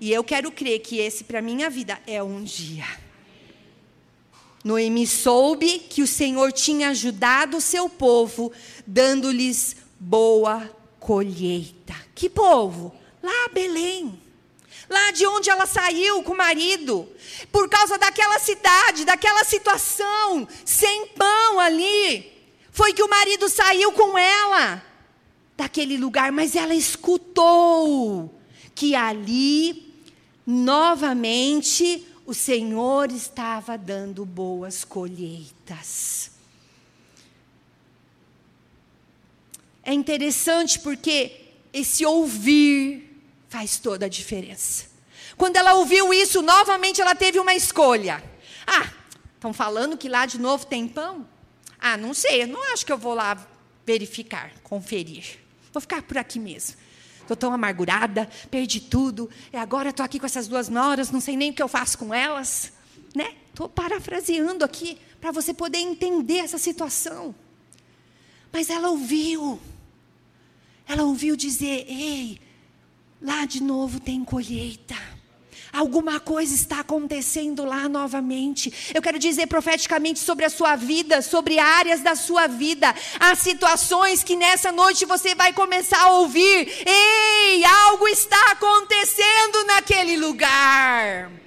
E 0.00 0.12
eu 0.12 0.24
quero 0.24 0.50
crer 0.50 0.80
que 0.80 0.98
esse 0.98 1.22
para 1.22 1.40
minha 1.40 1.70
vida 1.70 1.96
é 2.08 2.20
um 2.20 2.42
dia. 2.42 2.84
Noemi 4.64 5.06
soube 5.06 5.78
que 5.78 6.02
o 6.02 6.08
Senhor 6.08 6.50
tinha 6.50 6.88
ajudado 6.88 7.58
o 7.58 7.60
seu 7.60 7.88
povo, 7.88 8.50
dando-lhes 8.84 9.76
boa 10.00 10.68
colheita. 10.98 11.94
Que 12.16 12.28
povo? 12.28 12.92
Lá 13.22 13.48
Belém. 13.52 14.20
lá 14.90 15.12
de 15.12 15.24
onde 15.24 15.50
ela 15.50 15.66
saiu 15.66 16.24
com 16.24 16.32
o 16.32 16.36
marido, 16.36 17.08
por 17.52 17.68
causa 17.68 17.96
daquela 17.96 18.40
cidade, 18.40 19.04
daquela 19.04 19.44
situação, 19.44 20.48
sem 20.64 21.06
pão 21.10 21.60
ali. 21.60 22.32
Foi 22.72 22.92
que 22.92 23.04
o 23.04 23.08
marido 23.08 23.48
saiu 23.48 23.92
com 23.92 24.18
ela 24.18 24.93
daquele 25.56 25.96
lugar, 25.96 26.32
mas 26.32 26.56
ela 26.56 26.74
escutou 26.74 28.40
que 28.74 28.94
ali, 28.94 29.94
novamente, 30.46 32.06
o 32.26 32.34
Senhor 32.34 33.10
estava 33.12 33.78
dando 33.78 34.24
boas 34.24 34.84
colheitas. 34.84 36.32
É 39.82 39.92
interessante 39.92 40.80
porque 40.80 41.52
esse 41.72 42.04
ouvir 42.06 43.20
faz 43.48 43.76
toda 43.78 44.06
a 44.06 44.08
diferença. 44.08 44.86
Quando 45.36 45.56
ela 45.56 45.74
ouviu 45.74 46.12
isso, 46.14 46.40
novamente 46.40 47.00
ela 47.00 47.14
teve 47.14 47.38
uma 47.38 47.54
escolha. 47.54 48.22
Ah, 48.66 48.90
estão 49.34 49.52
falando 49.52 49.98
que 49.98 50.08
lá 50.08 50.24
de 50.24 50.38
novo 50.38 50.66
tem 50.66 50.88
pão? 50.88 51.28
Ah, 51.78 51.96
não 51.96 52.14
sei, 52.14 52.44
eu 52.44 52.48
não 52.48 52.72
acho 52.72 52.86
que 52.86 52.92
eu 52.92 52.98
vou 52.98 53.14
lá 53.14 53.46
verificar, 53.84 54.52
conferir. 54.62 55.43
Vou 55.74 55.80
ficar 55.82 56.00
por 56.02 56.16
aqui 56.16 56.38
mesmo. 56.38 56.76
Estou 57.20 57.36
tão 57.36 57.52
amargurada, 57.52 58.28
perdi 58.50 58.80
tudo, 58.80 59.28
e 59.52 59.56
agora 59.56 59.90
estou 59.90 60.04
aqui 60.04 60.18
com 60.18 60.26
essas 60.26 60.48
duas 60.48 60.70
noras, 60.70 61.10
não 61.10 61.20
sei 61.20 61.36
nem 61.36 61.50
o 61.50 61.54
que 61.54 61.62
eu 61.62 61.68
faço 61.68 61.98
com 61.98 62.14
elas. 62.14 62.72
Né? 63.14 63.34
Estou 63.50 63.68
parafraseando 63.68 64.64
aqui 64.64 64.98
para 65.20 65.30
você 65.30 65.52
poder 65.52 65.78
entender 65.78 66.38
essa 66.38 66.56
situação. 66.56 67.34
Mas 68.50 68.70
ela 68.70 68.88
ouviu. 68.88 69.60
Ela 70.86 71.02
ouviu 71.02 71.36
dizer: 71.36 71.84
Ei, 71.88 72.40
Lá 73.24 73.46
de 73.46 73.62
novo 73.62 73.98
tem 73.98 74.22
colheita. 74.22 74.94
Alguma 75.74 76.20
coisa 76.20 76.54
está 76.54 76.80
acontecendo 76.80 77.64
lá 77.64 77.88
novamente. 77.88 78.72
Eu 78.94 79.02
quero 79.02 79.18
dizer 79.18 79.48
profeticamente 79.48 80.20
sobre 80.20 80.44
a 80.44 80.48
sua 80.48 80.76
vida, 80.76 81.20
sobre 81.20 81.58
áreas 81.58 82.00
da 82.00 82.14
sua 82.14 82.46
vida. 82.46 82.94
Há 83.18 83.34
situações 83.34 84.22
que 84.22 84.36
nessa 84.36 84.70
noite 84.70 85.04
você 85.04 85.34
vai 85.34 85.52
começar 85.52 86.00
a 86.00 86.10
ouvir: 86.12 86.68
ei, 86.86 87.64
algo 87.64 88.06
está 88.06 88.52
acontecendo 88.52 89.64
naquele 89.66 90.16
lugar. 90.16 91.43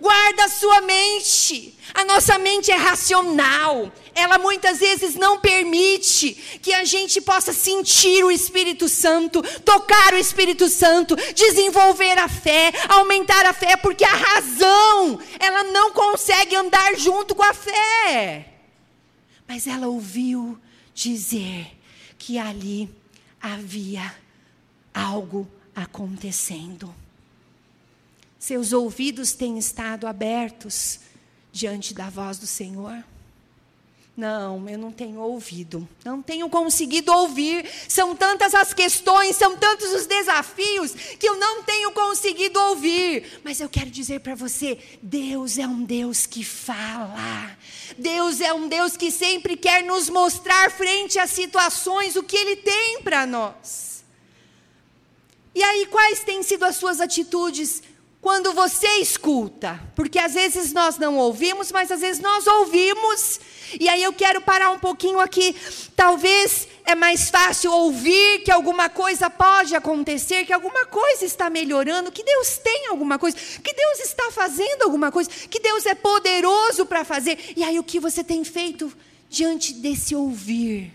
Guarda 0.00 0.44
a 0.44 0.48
sua 0.48 0.80
mente. 0.82 1.76
A 1.94 2.04
nossa 2.04 2.38
mente 2.38 2.70
é 2.70 2.76
racional. 2.76 3.90
Ela 4.14 4.38
muitas 4.38 4.78
vezes 4.78 5.14
não 5.14 5.40
permite 5.40 6.34
que 6.62 6.72
a 6.72 6.84
gente 6.84 7.20
possa 7.20 7.52
sentir 7.52 8.24
o 8.24 8.30
Espírito 8.30 8.88
Santo, 8.88 9.42
tocar 9.60 10.12
o 10.14 10.18
Espírito 10.18 10.68
Santo, 10.68 11.16
desenvolver 11.34 12.18
a 12.18 12.28
fé, 12.28 12.72
aumentar 12.88 13.46
a 13.46 13.52
fé, 13.52 13.76
porque 13.76 14.04
a 14.04 14.14
razão, 14.14 15.18
ela 15.38 15.64
não 15.64 15.92
consegue 15.92 16.54
andar 16.56 16.96
junto 16.96 17.34
com 17.34 17.42
a 17.42 17.54
fé. 17.54 18.54
Mas 19.46 19.66
ela 19.66 19.86
ouviu 19.86 20.58
dizer 20.94 21.66
que 22.18 22.38
ali 22.38 22.90
havia 23.40 24.14
algo 24.92 25.48
acontecendo. 25.74 26.92
Seus 28.46 28.72
ouvidos 28.72 29.32
têm 29.32 29.58
estado 29.58 30.06
abertos 30.06 31.00
diante 31.50 31.92
da 31.92 32.08
voz 32.08 32.38
do 32.38 32.46
Senhor? 32.46 33.02
Não, 34.16 34.68
eu 34.68 34.78
não 34.78 34.92
tenho 34.92 35.18
ouvido, 35.18 35.88
não 36.04 36.22
tenho 36.22 36.48
conseguido 36.48 37.12
ouvir. 37.12 37.68
São 37.88 38.14
tantas 38.14 38.54
as 38.54 38.72
questões, 38.72 39.34
são 39.34 39.56
tantos 39.56 39.92
os 39.92 40.06
desafios 40.06 40.92
que 41.18 41.28
eu 41.28 41.36
não 41.36 41.64
tenho 41.64 41.90
conseguido 41.90 42.60
ouvir. 42.60 43.40
Mas 43.42 43.60
eu 43.60 43.68
quero 43.68 43.90
dizer 43.90 44.20
para 44.20 44.36
você: 44.36 44.78
Deus 45.02 45.58
é 45.58 45.66
um 45.66 45.82
Deus 45.82 46.24
que 46.24 46.44
fala. 46.44 47.50
Deus 47.98 48.40
é 48.40 48.54
um 48.54 48.68
Deus 48.68 48.96
que 48.96 49.10
sempre 49.10 49.56
quer 49.56 49.82
nos 49.82 50.08
mostrar 50.08 50.70
frente 50.70 51.18
às 51.18 51.30
situações 51.30 52.14
o 52.14 52.22
que 52.22 52.36
Ele 52.36 52.54
tem 52.54 53.02
para 53.02 53.26
nós. 53.26 54.04
E 55.52 55.64
aí, 55.64 55.86
quais 55.86 56.22
têm 56.22 56.44
sido 56.44 56.64
as 56.64 56.76
suas 56.76 57.00
atitudes 57.00 57.82
quando 58.26 58.52
você 58.52 58.88
escuta, 58.98 59.80
porque 59.94 60.18
às 60.18 60.34
vezes 60.34 60.72
nós 60.72 60.98
não 60.98 61.16
ouvimos, 61.16 61.70
mas 61.70 61.92
às 61.92 62.00
vezes 62.00 62.20
nós 62.20 62.44
ouvimos. 62.44 63.38
E 63.78 63.88
aí 63.88 64.02
eu 64.02 64.12
quero 64.12 64.40
parar 64.40 64.72
um 64.72 64.80
pouquinho 64.80 65.20
aqui. 65.20 65.54
Talvez 65.94 66.66
é 66.84 66.96
mais 66.96 67.30
fácil 67.30 67.70
ouvir 67.70 68.40
que 68.40 68.50
alguma 68.50 68.88
coisa 68.88 69.30
pode 69.30 69.76
acontecer, 69.76 70.44
que 70.44 70.52
alguma 70.52 70.86
coisa 70.86 71.24
está 71.24 71.48
melhorando, 71.48 72.10
que 72.10 72.24
Deus 72.24 72.58
tem 72.58 72.88
alguma 72.88 73.16
coisa, 73.16 73.36
que 73.36 73.72
Deus 73.72 74.00
está 74.00 74.32
fazendo 74.32 74.82
alguma 74.82 75.12
coisa, 75.12 75.30
que 75.30 75.60
Deus 75.60 75.86
é 75.86 75.94
poderoso 75.94 76.84
para 76.84 77.04
fazer. 77.04 77.38
E 77.56 77.62
aí 77.62 77.78
o 77.78 77.84
que 77.84 78.00
você 78.00 78.24
tem 78.24 78.42
feito 78.42 78.92
diante 79.30 79.72
desse 79.72 80.16
ouvir? 80.16 80.92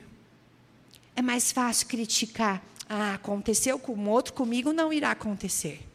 É 1.15 1.21
mais 1.21 1.53
fácil 1.53 1.87
criticar. 1.87 2.61
Ah, 2.89 3.13
aconteceu 3.13 3.79
com 3.79 4.09
outro, 4.09 4.33
comigo 4.33 4.73
não 4.73 4.91
irá 4.91 5.11
acontecer. 5.11 5.90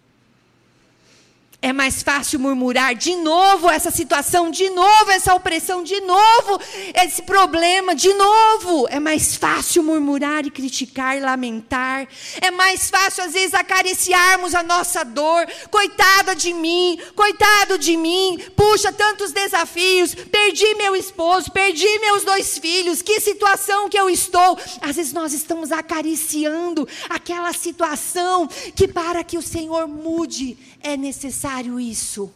É 1.63 1.73
mais 1.73 2.03
fácil 2.03 2.39
murmurar 2.39 2.95
de 2.95 3.17
novo 3.17 3.69
essa 3.69 3.91
situação, 3.91 4.51
de 4.51 4.69
novo 4.71 5.11
essa 5.11 5.35
opressão, 5.35 5.83
de 5.83 6.01
novo 6.01 6.61
esse 6.95 7.23
problema, 7.23 7.95
de 7.95 8.13
novo. 8.13 8.87
É 8.89 9.01
mais 9.01 9.35
fácil 9.37 9.83
murmurar 9.83 10.47
e 10.47 10.51
criticar 10.51 11.21
lamentar. 11.21 12.07
É 12.41 12.51
mais 12.51 12.91
fácil, 12.91 13.25
às 13.25 13.33
vezes, 13.33 13.55
acariciarmos 13.55 14.55
a 14.55 14.63
nossa 14.63 15.05
dor. 15.05 15.47
Coitada 15.71 16.35
de 16.35 16.53
mim, 16.53 16.99
coitado 17.15 17.79
de 17.79 17.97
mim. 17.97 18.39
Puxa, 18.55 18.93
tantos 18.93 19.33
desafios. 19.33 20.15
Perdi 20.15 20.75
meu 20.75 20.95
esposo, 20.95 21.51
perdi 21.51 21.99
meus 21.99 22.25
dois 22.25 22.59
filhos. 22.59 23.03
Que 23.03 23.21
situação 23.21 23.89
que 23.89 23.99
eu 23.99 24.09
estou. 24.09 24.59
Às 24.81 24.97
vezes, 24.97 25.13
nós 25.13 25.33
estamos 25.33 25.73
acariciando 25.73 26.89
aquela 27.09 27.53
situação 27.53 28.47
que, 28.75 28.87
para 28.87 29.25
que 29.25 29.39
o 29.39 29.43
Senhor 29.43 29.89
mude, 29.89 30.57
é 30.81 30.97
necessário 30.97 31.79
isso. 31.79 32.33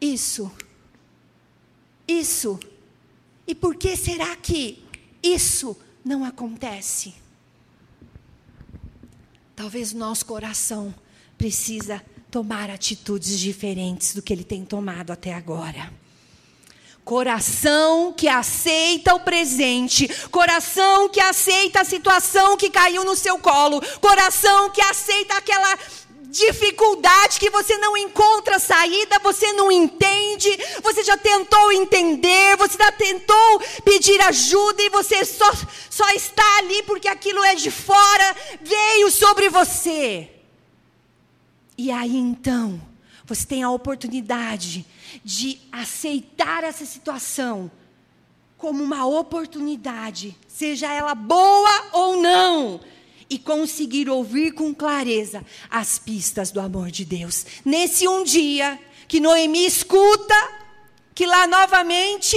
Isso. 0.00 0.50
Isso. 2.06 2.58
E 3.46 3.54
por 3.54 3.76
que 3.76 3.96
será 3.96 4.34
que 4.36 4.82
isso 5.22 5.76
não 6.04 6.24
acontece? 6.24 7.14
Talvez 9.56 9.92
o 9.92 9.98
nosso 9.98 10.26
coração 10.26 10.94
precisa 11.38 12.04
tomar 12.30 12.68
atitudes 12.68 13.38
diferentes 13.38 14.14
do 14.14 14.20
que 14.20 14.32
ele 14.32 14.44
tem 14.44 14.64
tomado 14.64 15.12
até 15.12 15.32
agora. 15.32 15.92
Coração 17.04 18.14
que 18.14 18.26
aceita 18.26 19.14
o 19.14 19.20
presente, 19.20 20.08
coração 20.30 21.08
que 21.08 21.20
aceita 21.20 21.82
a 21.82 21.84
situação 21.84 22.56
que 22.56 22.70
caiu 22.70 23.04
no 23.04 23.14
seu 23.14 23.38
colo, 23.38 23.80
coração 24.00 24.70
que 24.70 24.80
aceita 24.80 25.36
aquela 25.36 25.78
dificuldade 26.34 27.38
que 27.38 27.48
você 27.48 27.78
não 27.78 27.96
encontra 27.96 28.58
saída, 28.58 29.20
você 29.20 29.52
não 29.52 29.70
entende, 29.70 30.50
você 30.82 31.04
já 31.04 31.16
tentou 31.16 31.70
entender, 31.70 32.56
você 32.56 32.76
já 32.76 32.90
tentou 32.90 33.60
pedir 33.84 34.20
ajuda 34.20 34.82
e 34.82 34.90
você 34.90 35.24
só, 35.24 35.48
só 35.88 36.10
está 36.10 36.58
ali 36.58 36.82
porque 36.82 37.06
aquilo 37.06 37.44
é 37.44 37.54
de 37.54 37.70
fora, 37.70 38.36
veio 38.60 39.12
sobre 39.12 39.48
você. 39.48 40.28
E 41.78 41.92
aí 41.92 42.16
então, 42.16 42.82
você 43.24 43.46
tem 43.46 43.62
a 43.62 43.70
oportunidade 43.70 44.84
de 45.24 45.60
aceitar 45.70 46.64
essa 46.64 46.84
situação 46.84 47.70
como 48.58 48.82
uma 48.82 49.06
oportunidade, 49.06 50.36
seja 50.48 50.92
ela 50.92 51.14
boa 51.14 51.84
ou 51.92 52.16
não 52.16 52.80
e 53.34 53.38
conseguir 53.38 54.08
ouvir 54.08 54.52
com 54.52 54.72
clareza 54.72 55.44
as 55.68 55.98
pistas 55.98 56.52
do 56.52 56.60
amor 56.60 56.88
de 56.92 57.04
Deus. 57.04 57.44
Nesse 57.64 58.06
um 58.06 58.22
dia 58.22 58.78
que 59.08 59.18
Noemi 59.18 59.66
escuta 59.66 60.34
que 61.12 61.26
lá 61.26 61.44
novamente 61.48 62.36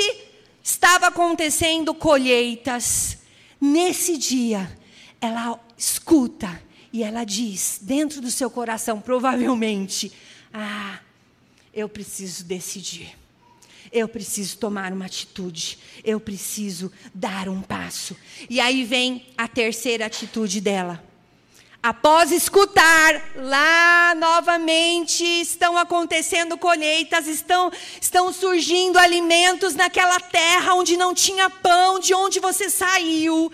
estava 0.64 1.08
acontecendo 1.08 1.94
colheitas, 1.94 3.20
nesse 3.62 4.18
dia 4.18 4.76
ela 5.22 5.60
escuta 5.78 6.62
e 6.92 7.04
ela 7.04 7.24
diz 7.24 7.78
dentro 7.80 8.20
do 8.20 8.32
seu 8.32 8.50
coração, 8.50 9.00
provavelmente: 9.00 10.12
Ah, 10.52 11.00
eu 11.72 11.88
preciso 11.88 12.44
decidir. 12.44 13.16
Eu 13.92 14.08
preciso 14.08 14.58
tomar 14.58 14.92
uma 14.92 15.06
atitude, 15.06 15.80
eu 16.04 16.20
preciso 16.20 16.92
dar 17.14 17.48
um 17.48 17.62
passo. 17.62 18.16
E 18.50 18.60
aí 18.60 18.84
vem 18.84 19.28
a 19.38 19.48
terceira 19.48 20.06
atitude 20.06 20.62
dela. 20.62 21.04
Após 21.82 22.32
escutar, 22.32 23.22
lá 23.36 24.14
novamente 24.16 25.24
estão 25.24 25.78
acontecendo 25.78 26.58
colheitas, 26.58 27.28
estão, 27.28 27.72
estão 28.02 28.34
surgindo 28.34 28.98
alimentos 28.98 29.76
naquela 29.76 30.20
terra 30.20 30.74
onde 30.74 30.98
não 30.98 31.14
tinha 31.14 31.50
pão, 31.50 32.00
de 32.00 32.14
onde 32.14 32.40
você 32.40 32.70
saiu. 32.70 33.52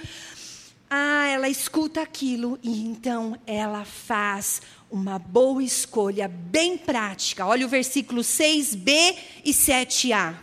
Ah, 0.89 1.27
ela 1.27 1.49
escuta 1.49 2.01
aquilo 2.01 2.57
e 2.63 2.83
então 2.83 3.37
ela 3.45 3.83
faz 3.83 4.61
uma 4.93 5.17
boa 5.17 5.63
escolha, 5.63 6.27
bem 6.27 6.77
prática. 6.77 7.47
Olha 7.47 7.65
o 7.65 7.69
versículo 7.69 8.21
6b 8.21 9.17
e 9.43 9.51
7a. 9.51 10.37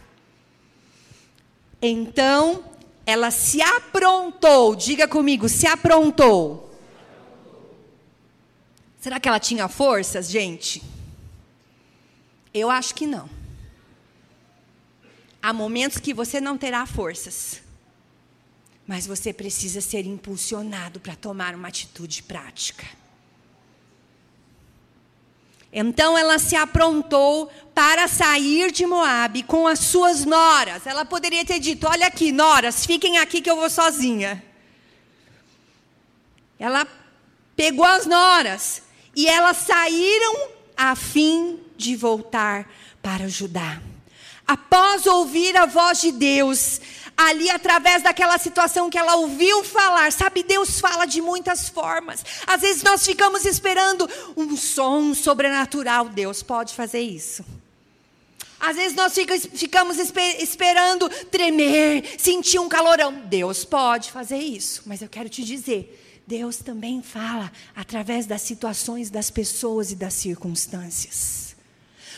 Então 1.81 2.65
ela 3.07 3.31
se 3.31 3.63
aprontou, 3.63 4.75
diga 4.75 5.07
comigo, 5.07 5.49
se 5.49 5.69
aprontou. 5.69 6.69
Será 8.99 9.21
que 9.21 9.29
ela 9.29 9.39
tinha 9.39 9.69
forças, 9.69 10.29
gente? 10.29 10.83
Eu 12.53 12.69
acho 12.69 12.93
que 12.93 13.07
não. 13.07 13.31
Há 15.41 15.53
momentos 15.53 15.99
que 15.99 16.13
você 16.13 16.41
não 16.41 16.59
terá 16.59 16.85
forças, 16.87 17.63
mas 18.85 19.07
você 19.07 19.33
precisa 19.33 19.81
ser 19.81 20.07
impulsionado 20.07 20.99
para 20.99 21.15
tomar 21.15 21.55
uma 21.55 21.69
atitude 21.69 22.25
prática. 22.25 22.99
Então 25.72 26.18
ela 26.18 26.38
se 26.38 26.56
aprontou 26.56 27.50
para 27.74 28.09
sair 28.09 28.72
de 28.72 28.85
Moabe 28.85 29.42
com 29.44 29.66
as 29.66 29.78
suas 29.78 30.24
noras. 30.24 30.87
Ela 30.87 31.04
poderia 31.04 31.44
ter 31.44 31.61
dito: 31.61 31.87
Olha 31.87 32.06
aqui, 32.06 32.33
noras, 32.33 32.85
fiquem 32.85 33.18
aqui 33.18 33.40
que 33.40 33.50
eu 33.50 33.56
vou 33.56 33.70
sozinha. 33.70 34.42
Ela 36.59 36.87
pegou 37.54 37.85
as 37.85 38.04
noras 38.04 38.83
e 39.14 39.26
elas 39.26 39.59
saíram 39.59 40.48
a 40.76 40.96
fim 40.96 41.59
de 41.76 41.94
voltar 41.94 42.68
para 43.00 43.28
Judá. 43.28 43.80
Após 44.46 45.06
ouvir 45.06 45.56
a 45.56 45.64
voz 45.64 46.00
de 46.00 46.11
Deus, 46.11 46.80
ali 47.28 47.50
através 47.50 48.02
daquela 48.02 48.38
situação 48.38 48.88
que 48.88 48.96
ela 48.96 49.16
ouviu 49.16 49.62
falar. 49.62 50.11
Sabe, 50.12 50.42
Deus 50.42 50.80
fala 50.80 51.04
de 51.04 51.20
muitas 51.20 51.68
formas. 51.68 52.24
Às 52.46 52.62
vezes 52.62 52.83
nós 52.83 53.04
ficamos 53.04 53.44
esperando 53.44 54.09
um 54.37 54.56
som 54.56 55.14
sobrenatural. 55.14 56.09
Deus 56.09 56.42
pode 56.42 56.74
fazer 56.74 57.00
isso. 57.00 57.44
Às 58.59 58.76
vezes 58.76 58.94
nós 58.94 59.14
ficamos 59.54 59.98
esperando 59.98 61.09
tremer, 61.30 62.04
sentir 62.18 62.59
um 62.59 62.68
calorão. 62.68 63.12
Deus 63.12 63.64
pode 63.64 64.11
fazer 64.11 64.38
isso. 64.38 64.83
Mas 64.87 65.00
eu 65.02 65.09
quero 65.09 65.28
te 65.28 65.42
dizer, 65.42 66.22
Deus 66.26 66.59
também 66.59 67.02
fala 67.02 67.50
através 67.74 68.26
das 68.26 68.42
situações 68.42 69.11
das 69.11 69.30
pessoas 69.30 69.90
e 69.92 69.96
das 69.96 70.14
circunstâncias. 70.14 71.50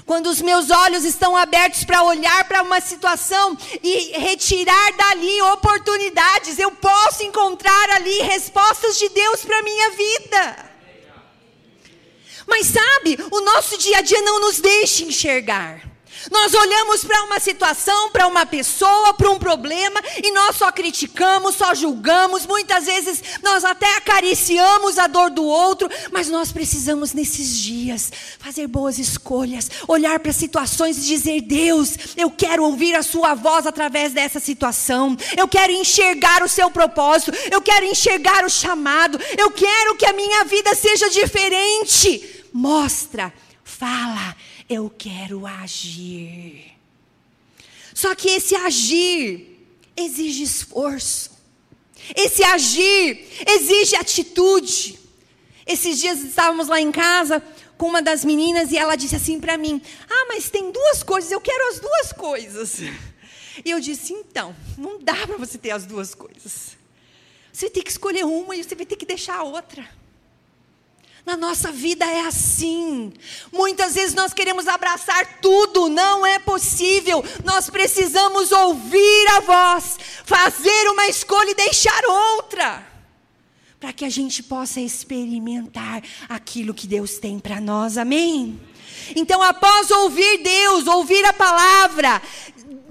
Quando 0.07 0.26
os 0.26 0.40
meus 0.40 0.70
olhos 0.70 1.05
estão 1.05 1.37
abertos 1.37 1.85
para 1.85 2.02
olhar 2.02 2.44
para 2.44 2.62
uma 2.62 2.81
situação 2.81 3.57
e 3.83 4.18
retirar 4.18 4.92
dali 4.96 5.42
oportunidades, 5.42 6.59
eu 6.59 6.70
posso 6.70 7.22
encontrar 7.22 7.90
ali 7.90 8.22
respostas 8.22 8.98
de 8.98 9.09
Deus 9.11 9.44
para 9.44 9.59
a 9.59 9.62
minha 9.62 9.90
vida. 9.90 10.72
Mas 12.46 12.66
sabe, 12.66 13.18
o 13.31 13.40
nosso 13.40 13.78
dia 13.78 13.98
a 13.98 14.02
dia 14.02 14.20
não 14.22 14.40
nos 14.40 14.61
deixa 14.61 15.05
enxergar. 15.05 15.91
Nós 16.31 16.55
olhamos 16.55 17.05
para 17.05 17.25
uma 17.25 17.40
situação, 17.40 18.11
para 18.11 18.27
uma 18.27 18.46
pessoa, 18.46 19.14
para 19.14 19.31
um 19.31 19.38
problema 19.38 20.01
e 20.22 20.31
nós 20.31 20.57
só 20.57 20.70
criticamos, 20.70 21.57
só 21.57 21.75
julgamos, 21.75 22.46
muitas 22.46 22.87
vezes 22.87 23.22
nós 23.42 23.64
até 23.64 23.96
acariciamos 23.96 24.98
a 24.98 25.07
dor 25.07 25.31
do 25.31 25.44
outro, 25.44 25.88
mas 26.11 26.29
nós 26.29 26.53
precisamos 26.53 27.12
nesses 27.12 27.57
dias 27.59 28.12
fazer 28.38 28.66
boas 28.66 28.98
escolhas, 28.98 29.70
olhar 29.88 30.20
para 30.20 30.33
situações 30.33 30.98
e 30.98 31.01
dizer: 31.01 31.40
Deus, 31.40 31.96
eu 32.16 32.31
quero 32.31 32.64
ouvir 32.64 32.94
a 32.94 33.03
Sua 33.03 33.35
voz 33.35 33.66
através 33.66 34.12
dessa 34.12 34.38
situação, 34.38 35.16
eu 35.37 35.48
quero 35.48 35.72
enxergar 35.72 36.42
o 36.42 36.48
Seu 36.48 36.70
propósito, 36.70 37.33
eu 37.51 37.61
quero 37.61 37.87
enxergar 37.87 38.44
o 38.44 38.51
chamado, 38.51 39.18
eu 39.37 39.51
quero 39.51 39.96
que 39.96 40.07
a 40.07 40.12
minha 40.12 40.44
vida 40.44 40.75
seja 40.75 41.11
diferente. 41.11 42.44
Mostra, 42.53 43.33
fala 43.64 44.37
eu 44.68 44.90
quero 44.90 45.46
agir. 45.46 46.72
Só 47.94 48.14
que 48.14 48.29
esse 48.29 48.55
agir 48.55 49.59
exige 49.96 50.42
esforço. 50.42 51.31
Esse 52.16 52.42
agir 52.42 53.29
exige 53.46 53.96
atitude. 53.96 54.98
Esses 55.66 55.98
dias 56.01 56.20
estávamos 56.20 56.68
lá 56.68 56.81
em 56.81 56.90
casa 56.90 57.42
com 57.79 57.87
uma 57.87 58.03
das 58.03 58.25
meninas 58.25 58.72
e 58.72 58.79
ela 58.79 58.96
disse 58.96 59.16
assim 59.16 59.40
para 59.40 59.57
mim: 59.57 59.81
Ah, 60.09 60.27
mas 60.29 60.51
tem 60.51 60.70
duas 60.70 61.03
coisas, 61.03 61.31
eu 61.31 61.40
quero 61.40 61.68
as 61.68 61.81
duas 61.81 62.12
coisas. 62.12 62.81
E 63.64 63.70
eu 63.70 63.81
disse: 63.81 64.12
Então, 64.12 64.57
não 64.79 64.98
dá 64.98 65.27
para 65.27 65.37
você 65.37 65.59
ter 65.59 65.70
as 65.70 65.85
duas 65.85 66.14
coisas. 66.14 66.77
Você 67.53 67.68
tem 67.68 67.83
que 67.83 67.90
escolher 67.90 68.25
uma 68.25 68.57
e 68.57 68.64
você 68.64 68.75
vai 68.75 68.87
ter 68.87 68.96
que 68.96 69.05
deixar 69.05 69.37
a 69.37 69.42
outra. 69.42 69.88
Na 71.24 71.37
nossa 71.37 71.70
vida 71.70 72.04
é 72.04 72.26
assim. 72.26 73.12
Muitas 73.52 73.94
vezes 73.94 74.14
nós 74.14 74.35
queremos 74.35 74.66
abraçar 74.66 75.40
tudo, 75.40 75.88
não 75.88 76.26
é 76.26 76.38
possível. 76.38 77.24
Nós 77.44 77.70
precisamos 77.70 78.50
ouvir 78.50 79.26
a 79.37 79.40
voz, 79.40 79.98
fazer 80.24 80.90
uma 80.90 81.06
escolha 81.06 81.50
e 81.50 81.54
deixar 81.54 82.02
outra, 82.04 82.85
para 83.78 83.92
que 83.92 84.04
a 84.04 84.11
gente 84.11 84.42
possa 84.42 84.80
experimentar 84.80 86.02
aquilo 86.28 86.74
que 86.74 86.88
Deus 86.88 87.18
tem 87.18 87.38
para 87.38 87.61
nós. 87.61 87.96
Amém? 87.96 88.61
Então, 89.14 89.42
após 89.42 89.90
ouvir 89.90 90.42
Deus, 90.42 90.87
ouvir 90.87 91.24
a 91.24 91.32
palavra, 91.32 92.22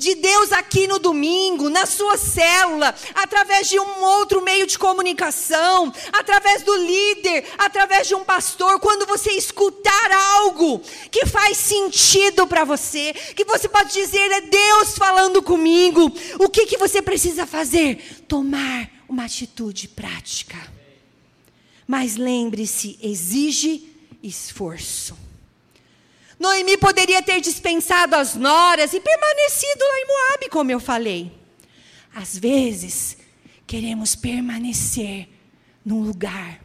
de 0.02 0.16
Deus 0.16 0.52
aqui 0.52 0.88
no 0.88 0.98
domingo, 0.98 1.70
na 1.70 1.86
sua 1.86 2.18
célula, 2.18 2.94
através 3.14 3.70
de 3.70 3.80
um 3.80 4.02
outro 4.02 4.42
meio 4.42 4.66
de 4.66 4.80
comunicação, 4.80 5.94
através 6.12 6.64
do 6.64 6.76
líder, 6.76 7.46
através 7.56 8.08
de 8.08 8.16
um 8.16 8.24
pastor, 8.24 8.80
quando 8.80 9.06
você 9.06 9.30
escutar 9.34 10.12
algo 10.12 10.82
que 11.12 11.28
faz 11.28 11.56
sentido 11.56 12.48
para 12.48 12.64
você, 12.64 13.14
que 13.36 13.46
você 13.46 13.70
pode 13.70 13.94
dizer, 13.94 14.32
é 14.32 14.42
Deus 14.42 14.98
falando 14.98 15.40
comigo, 15.44 16.12
o 16.40 16.50
que, 16.50 16.66
que 16.66 16.80
você 16.80 17.00
precisa 17.00 17.46
fazer? 17.46 18.24
Tomar 18.28 18.90
uma 19.08 19.26
atitude 19.26 19.88
prática. 19.88 20.58
Mas 21.86 22.16
lembre-se, 22.16 22.98
exige 23.04 23.88
esforço. 24.24 25.16
Noemi 26.42 26.76
poderia 26.76 27.22
ter 27.22 27.40
dispensado 27.40 28.16
as 28.16 28.34
noras 28.34 28.92
e 28.94 29.00
permanecido 29.00 29.84
lá 29.84 30.00
em 30.00 30.08
Moabe, 30.08 30.50
como 30.50 30.72
eu 30.72 30.80
falei. 30.80 31.32
Às 32.16 32.36
vezes, 32.36 33.16
queremos 33.68 34.16
permanecer 34.16 35.30
num 35.86 36.02
lugar 36.02 36.60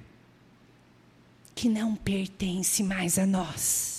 que 1.55 1.69
não 1.69 1.95
pertence 1.95 2.83
mais 2.83 3.19
a 3.19 3.27
nós. 3.27 3.95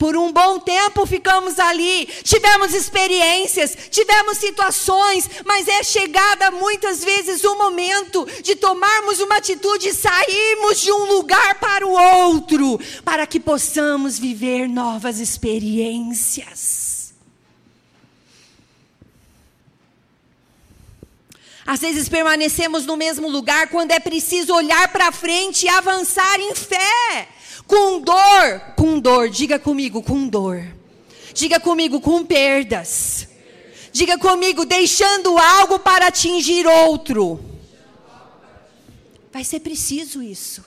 Por 0.00 0.16
um 0.16 0.32
bom 0.32 0.58
tempo 0.58 1.04
ficamos 1.04 1.58
ali, 1.58 2.06
tivemos 2.24 2.72
experiências, 2.72 3.76
tivemos 3.90 4.38
situações, 4.38 5.28
mas 5.44 5.68
é 5.68 5.82
chegada 5.82 6.50
muitas 6.50 7.04
vezes 7.04 7.44
o 7.44 7.54
momento 7.58 8.26
de 8.42 8.56
tomarmos 8.56 9.20
uma 9.20 9.36
atitude 9.36 9.90
e 9.90 9.94
sairmos 9.94 10.80
de 10.80 10.90
um 10.90 11.04
lugar 11.04 11.56
para 11.56 11.86
o 11.86 11.90
outro, 11.90 12.80
para 13.04 13.26
que 13.26 13.38
possamos 13.38 14.18
viver 14.18 14.66
novas 14.66 15.20
experiências. 15.20 17.12
Às 21.66 21.80
vezes 21.80 22.08
permanecemos 22.08 22.86
no 22.86 22.96
mesmo 22.96 23.28
lugar 23.28 23.68
quando 23.68 23.90
é 23.90 24.00
preciso 24.00 24.54
olhar 24.54 24.88
para 24.88 25.12
frente 25.12 25.66
e 25.66 25.68
avançar 25.68 26.40
em 26.40 26.54
fé 26.54 27.28
com 27.70 28.00
dor, 28.00 28.60
com 28.76 28.98
dor, 28.98 29.30
diga 29.30 29.56
comigo, 29.56 30.02
com 30.02 30.26
dor. 30.26 30.66
Diga 31.32 31.60
comigo, 31.60 32.00
com 32.00 32.26
perdas. 32.26 33.28
Diga 33.92 34.18
comigo, 34.18 34.64
deixando 34.66 35.38
algo 35.38 35.78
para 35.78 36.08
atingir 36.08 36.66
outro. 36.66 37.38
Vai 39.32 39.44
ser 39.44 39.60
preciso 39.60 40.20
isso. 40.20 40.64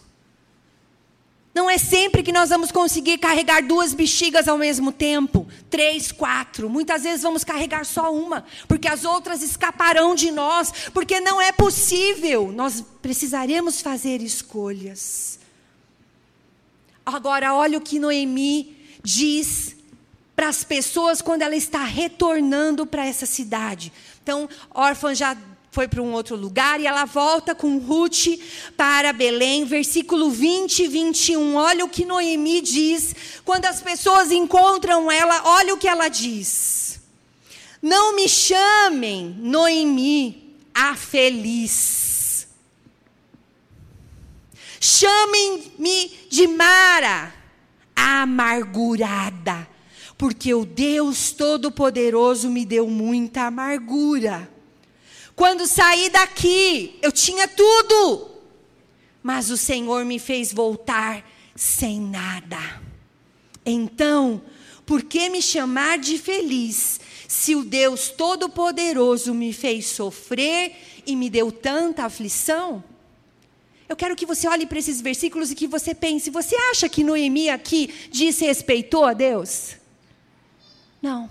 Não 1.54 1.70
é 1.70 1.78
sempre 1.78 2.24
que 2.24 2.32
nós 2.32 2.50
vamos 2.50 2.72
conseguir 2.72 3.18
carregar 3.18 3.62
duas 3.62 3.94
bexigas 3.94 4.48
ao 4.48 4.58
mesmo 4.58 4.92
tempo, 4.92 5.46
três, 5.70 6.10
quatro. 6.10 6.70
Muitas 6.70 7.04
vezes 7.04 7.22
vamos 7.22 7.44
carregar 7.44 7.86
só 7.86 8.14
uma, 8.14 8.46
porque 8.66 8.88
as 8.88 9.04
outras 9.04 9.44
escaparão 9.44 10.16
de 10.16 10.32
nós, 10.32 10.72
porque 10.94 11.20
não 11.20 11.42
é 11.42 11.52
possível. 11.52 12.50
Nós 12.52 12.82
precisaremos 13.02 13.82
fazer 13.82 14.22
escolhas. 14.22 15.43
Agora, 17.06 17.54
olha 17.54 17.78
o 17.78 17.82
que 17.82 18.00
Noemi 18.00 18.78
diz 19.04 19.76
para 20.36 20.48
as 20.48 20.64
pessoas 20.64 21.22
quando 21.22 21.42
ela 21.42 21.56
está 21.56 21.84
retornando 21.84 22.86
para 22.86 23.06
essa 23.06 23.26
cidade. 23.26 23.92
Então, 24.22 24.50
órfã 24.74 25.14
já 25.14 25.38
foi 25.70 25.88
para 25.88 26.02
um 26.02 26.14
outro 26.14 26.36
lugar 26.36 26.80
e 26.80 26.86
ela 26.86 27.04
volta 27.06 27.54
com 27.56 27.78
Ruth 27.78 28.28
para 28.78 29.12
Belém, 29.12 29.66
versículo 29.66 30.30
20 30.30 30.84
e 30.84 30.88
21. 30.88 31.56
Olha 31.56 31.84
o 31.84 31.90
que 31.90 32.06
Noemi 32.06 32.62
diz. 32.62 33.16
Quando 33.44 33.66
as 33.66 33.82
pessoas 33.82 34.32
encontram 34.32 35.12
ela, 35.12 35.42
olha 35.46 35.74
o 35.74 35.78
que 35.78 35.88
ela 35.88 36.08
diz. 36.08 37.00
Não 37.82 38.16
me 38.16 38.30
chamem 38.30 39.36
Noemi, 39.40 40.56
a 40.74 40.96
feliz 40.96 42.13
Chamem-me 44.86 46.12
de 46.30 46.46
Mara, 46.46 47.34
amargurada, 47.96 49.66
porque 50.18 50.54
o 50.54 50.66
Deus 50.66 51.32
Todo-Poderoso 51.32 52.50
me 52.50 52.66
deu 52.66 52.90
muita 52.90 53.44
amargura. 53.44 54.52
Quando 55.38 55.66
saí 55.66 56.10
daqui, 56.10 57.00
eu 57.02 57.14
tinha 57.14 57.48
tudo, 57.48 58.30
mas 59.24 59.50
o 59.50 59.56
Senhor 59.56 60.04
me 60.04 60.20
fez 60.20 60.52
voltar 60.52 61.26
sem 61.56 62.02
nada. 62.02 62.60
Então, 63.66 64.42
por 64.86 65.04
que 65.04 65.30
me 65.30 65.42
chamar 65.42 65.98
de 65.98 66.18
feliz, 66.18 67.00
se 67.26 67.56
o 67.56 67.64
Deus 67.64 68.10
Todo-Poderoso 68.10 69.34
me 69.34 69.54
fez 69.54 69.86
sofrer 69.86 70.76
e 71.08 71.16
me 71.16 71.30
deu 71.30 71.54
tanta 71.54 72.04
aflição? 72.04 72.84
Eu 73.94 73.98
quero 73.98 74.16
que 74.16 74.26
você 74.26 74.48
olhe 74.48 74.66
para 74.66 74.80
esses 74.80 75.00
versículos 75.02 75.52
e 75.52 75.56
que 75.56 75.68
você 75.68 75.94
pense: 75.94 76.32
você 76.32 76.56
acha 76.72 76.90
que 76.90 77.04
Noemi 77.04 77.48
aqui 77.48 77.94
disse 78.10 78.44
respeitou 78.44 79.06
a 79.06 79.14
Deus? 79.14 79.76
Não. 81.00 81.30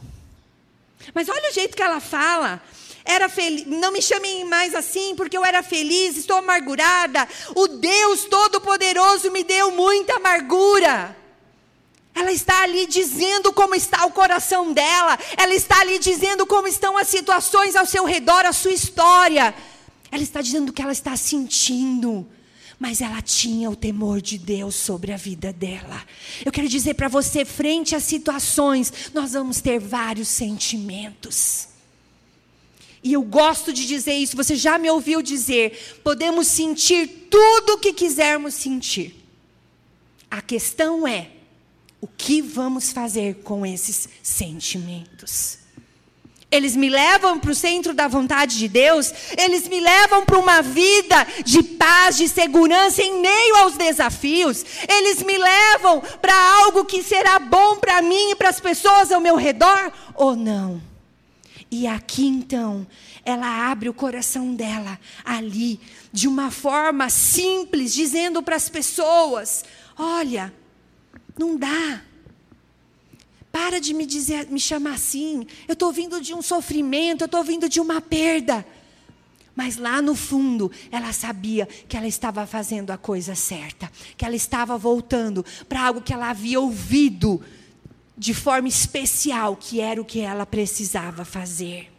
Mas 1.12 1.28
olha 1.28 1.50
o 1.50 1.52
jeito 1.52 1.76
que 1.76 1.82
ela 1.82 1.98
fala. 1.98 2.62
Era 3.04 3.28
feliz, 3.28 3.66
não 3.66 3.90
me 3.90 4.00
chamem 4.00 4.44
mais 4.44 4.76
assim, 4.76 5.16
porque 5.16 5.36
eu 5.36 5.44
era 5.44 5.60
feliz, 5.60 6.16
estou 6.16 6.36
amargurada. 6.36 7.28
O 7.56 7.66
Deus 7.66 8.26
Todo-Poderoso 8.26 9.32
me 9.32 9.42
deu 9.42 9.72
muita 9.72 10.14
amargura. 10.18 11.16
Ela 12.14 12.30
está 12.30 12.62
ali 12.62 12.86
dizendo 12.86 13.52
como 13.52 13.74
está 13.74 14.06
o 14.06 14.12
coração 14.12 14.72
dela, 14.72 15.18
ela 15.36 15.52
está 15.52 15.80
ali 15.80 15.98
dizendo 15.98 16.46
como 16.46 16.68
estão 16.68 16.96
as 16.96 17.08
situações 17.08 17.74
ao 17.74 17.86
seu 17.86 18.04
redor, 18.04 18.46
a 18.46 18.52
sua 18.52 18.70
história. 18.70 19.52
Ela 20.12 20.22
está 20.22 20.40
dizendo 20.40 20.68
o 20.68 20.72
que 20.72 20.80
ela 20.80 20.92
está 20.92 21.16
sentindo 21.16 22.24
mas 22.82 23.00
ela 23.00 23.22
tinha 23.22 23.70
o 23.70 23.76
temor 23.76 24.20
de 24.20 24.36
Deus 24.36 24.74
sobre 24.74 25.12
a 25.12 25.16
vida 25.16 25.52
dela. 25.52 26.04
Eu 26.44 26.50
quero 26.50 26.68
dizer 26.68 26.94
para 26.94 27.06
você, 27.06 27.44
frente 27.44 27.94
às 27.94 28.02
situações, 28.02 28.92
nós 29.14 29.34
vamos 29.34 29.60
ter 29.60 29.78
vários 29.78 30.26
sentimentos. 30.26 31.68
E 33.00 33.12
eu 33.12 33.22
gosto 33.22 33.72
de 33.72 33.86
dizer 33.86 34.14
isso, 34.14 34.36
você 34.36 34.56
já 34.56 34.78
me 34.78 34.90
ouviu 34.90 35.22
dizer, 35.22 36.00
podemos 36.02 36.48
sentir 36.48 37.28
tudo 37.30 37.74
o 37.74 37.78
que 37.78 37.92
quisermos 37.92 38.54
sentir. 38.54 39.14
A 40.28 40.42
questão 40.42 41.06
é, 41.06 41.30
o 42.00 42.08
que 42.08 42.42
vamos 42.42 42.90
fazer 42.90 43.42
com 43.44 43.64
esses 43.64 44.08
sentimentos? 44.24 45.61
Eles 46.52 46.76
me 46.76 46.90
levam 46.90 47.38
para 47.38 47.50
o 47.50 47.54
centro 47.54 47.94
da 47.94 48.06
vontade 48.06 48.58
de 48.58 48.68
Deus, 48.68 49.12
eles 49.38 49.66
me 49.66 49.80
levam 49.80 50.24
para 50.24 50.38
uma 50.38 50.60
vida 50.60 51.26
de 51.44 51.62
paz, 51.62 52.18
de 52.18 52.28
segurança 52.28 53.02
em 53.02 53.20
meio 53.22 53.56
aos 53.56 53.78
desafios, 53.78 54.64
eles 54.86 55.22
me 55.22 55.38
levam 55.38 56.02
para 56.20 56.34
algo 56.62 56.84
que 56.84 57.02
será 57.02 57.38
bom 57.38 57.76
para 57.76 58.02
mim 58.02 58.32
e 58.32 58.36
para 58.36 58.50
as 58.50 58.60
pessoas 58.60 59.10
ao 59.10 59.20
meu 59.20 59.34
redor, 59.34 59.90
ou 60.14 60.36
não? 60.36 60.80
E 61.70 61.86
aqui 61.86 62.26
então, 62.26 62.86
ela 63.24 63.70
abre 63.70 63.88
o 63.88 63.94
coração 63.94 64.54
dela 64.54 65.00
ali, 65.24 65.80
de 66.12 66.28
uma 66.28 66.50
forma 66.50 67.08
simples, 67.08 67.94
dizendo 67.94 68.42
para 68.42 68.56
as 68.56 68.68
pessoas: 68.68 69.64
olha, 69.98 70.52
não 71.38 71.56
dá. 71.56 72.02
Para 73.52 73.78
de 73.78 73.92
me 73.92 74.06
dizer, 74.06 74.48
me 74.48 74.58
chamar 74.58 74.94
assim. 74.94 75.46
Eu 75.68 75.74
estou 75.74 75.92
vindo 75.92 76.20
de 76.20 76.32
um 76.34 76.40
sofrimento, 76.40 77.20
eu 77.20 77.26
estou 77.26 77.44
vindo 77.44 77.68
de 77.68 77.78
uma 77.78 78.00
perda. 78.00 78.66
Mas 79.54 79.76
lá 79.76 80.00
no 80.00 80.14
fundo, 80.14 80.72
ela 80.90 81.12
sabia 81.12 81.66
que 81.86 81.94
ela 81.94 82.06
estava 82.06 82.46
fazendo 82.46 82.90
a 82.90 82.96
coisa 82.96 83.34
certa, 83.34 83.92
que 84.16 84.24
ela 84.24 84.34
estava 84.34 84.78
voltando 84.78 85.44
para 85.68 85.82
algo 85.82 86.00
que 86.00 86.14
ela 86.14 86.30
havia 86.30 86.58
ouvido 86.58 87.42
de 88.16 88.32
forma 88.32 88.68
especial, 88.68 89.54
que 89.54 89.80
era 89.80 90.00
o 90.00 90.04
que 90.04 90.20
ela 90.20 90.46
precisava 90.46 91.24
fazer. 91.24 91.92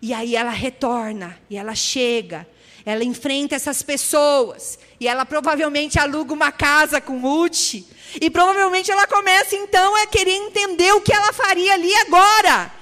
E 0.00 0.14
aí 0.14 0.34
ela 0.36 0.50
retorna, 0.50 1.38
e 1.50 1.56
ela 1.56 1.74
chega, 1.74 2.48
ela 2.86 3.02
enfrenta 3.02 3.56
essas 3.56 3.82
pessoas, 3.82 4.78
e 5.00 5.08
ela 5.08 5.26
provavelmente 5.26 5.98
aluga 5.98 6.32
uma 6.32 6.52
casa 6.52 7.00
com 7.00 7.20
Uti. 7.42 7.84
E 8.20 8.30
provavelmente 8.30 8.92
ela 8.92 9.08
começa 9.08 9.56
então 9.56 9.96
a 9.96 10.06
querer 10.06 10.30
entender 10.36 10.92
o 10.92 11.00
que 11.00 11.12
ela 11.12 11.32
faria 11.32 11.74
ali 11.74 11.92
agora. 11.96 12.72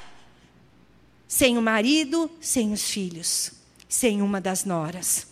Sem 1.26 1.56
o 1.56 1.62
marido, 1.62 2.30
sem 2.38 2.70
os 2.70 2.82
filhos, 2.82 3.52
sem 3.88 4.20
uma 4.20 4.42
das 4.42 4.66
noras. 4.66 5.26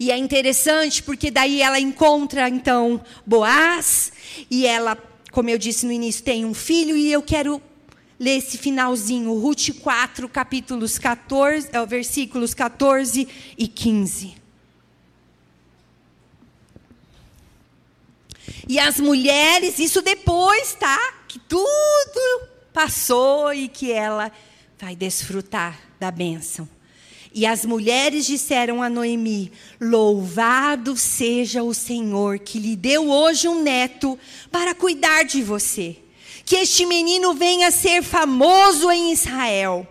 E 0.00 0.10
é 0.10 0.16
interessante 0.16 1.00
porque 1.00 1.30
daí 1.30 1.62
ela 1.62 1.78
encontra 1.78 2.48
então 2.48 3.00
Boaz 3.24 4.12
e 4.50 4.66
ela, 4.66 4.98
como 5.30 5.48
eu 5.48 5.56
disse 5.56 5.86
no 5.86 5.92
início, 5.92 6.24
tem 6.24 6.44
um 6.44 6.52
filho 6.52 6.96
e 6.96 7.10
eu 7.10 7.22
quero 7.22 7.62
ler 8.20 8.36
esse 8.36 8.58
finalzinho, 8.58 9.32
Ruth 9.32 9.70
4, 9.80 10.28
capítulos 10.28 10.98
14, 10.98 11.70
é, 11.72 11.86
versículos 11.86 12.52
14 12.52 13.26
e 13.56 13.66
15. 13.66 14.34
E 18.68 18.78
as 18.78 19.00
mulheres, 19.00 19.78
isso 19.78 20.02
depois, 20.02 20.74
tá? 20.74 21.14
Que 21.26 21.38
tudo 21.38 22.48
passou 22.74 23.54
e 23.54 23.68
que 23.68 23.90
ela 23.90 24.30
vai 24.78 24.94
desfrutar 24.94 25.80
da 25.98 26.10
bênção. 26.10 26.68
E 27.32 27.46
as 27.46 27.64
mulheres 27.64 28.26
disseram 28.26 28.82
a 28.82 28.90
Noemi: 28.90 29.50
Louvado 29.80 30.94
seja 30.94 31.62
o 31.62 31.72
Senhor 31.72 32.38
que 32.38 32.58
lhe 32.58 32.76
deu 32.76 33.08
hoje 33.08 33.48
um 33.48 33.62
neto 33.62 34.18
para 34.50 34.74
cuidar 34.74 35.22
de 35.22 35.42
você. 35.42 35.96
Que 36.50 36.56
este 36.56 36.84
menino 36.84 37.32
venha 37.32 37.70
ser 37.70 38.02
famoso 38.02 38.90
em 38.90 39.12
Israel. 39.12 39.86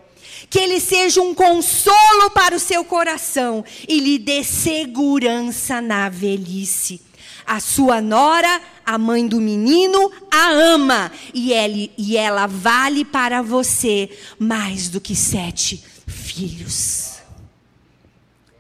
Que 0.49 0.59
ele 0.59 0.81
seja 0.81 1.21
um 1.21 1.33
consolo 1.33 2.31
para 2.33 2.53
o 2.53 2.59
seu 2.59 2.83
coração 2.83 3.63
e 3.87 3.97
lhe 3.97 4.19
dê 4.19 4.43
segurança 4.43 5.79
na 5.79 6.09
velhice 6.09 6.99
a 7.47 7.61
sua 7.61 8.01
nora, 8.01 8.61
a 8.85 8.97
mãe 8.97 9.25
do 9.25 9.39
menino, 9.39 10.11
a 10.29 10.49
ama. 10.49 11.09
E, 11.33 11.53
ele, 11.53 11.93
e 11.97 12.17
ela 12.17 12.45
vale 12.45 13.05
para 13.05 13.41
você 13.41 14.09
mais 14.37 14.89
do 14.89 14.99
que 14.99 15.15
sete 15.15 15.81
filhos. 16.05 17.19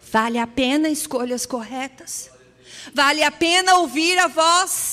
Vale 0.09 0.37
a 0.37 0.47
pena 0.47 0.87
escolhas 0.87 1.45
corretas? 1.45 2.31
Vale 2.95 3.23
a 3.23 3.29
pena 3.29 3.75
ouvir 3.75 4.17
a 4.17 4.27
voz 4.27 4.88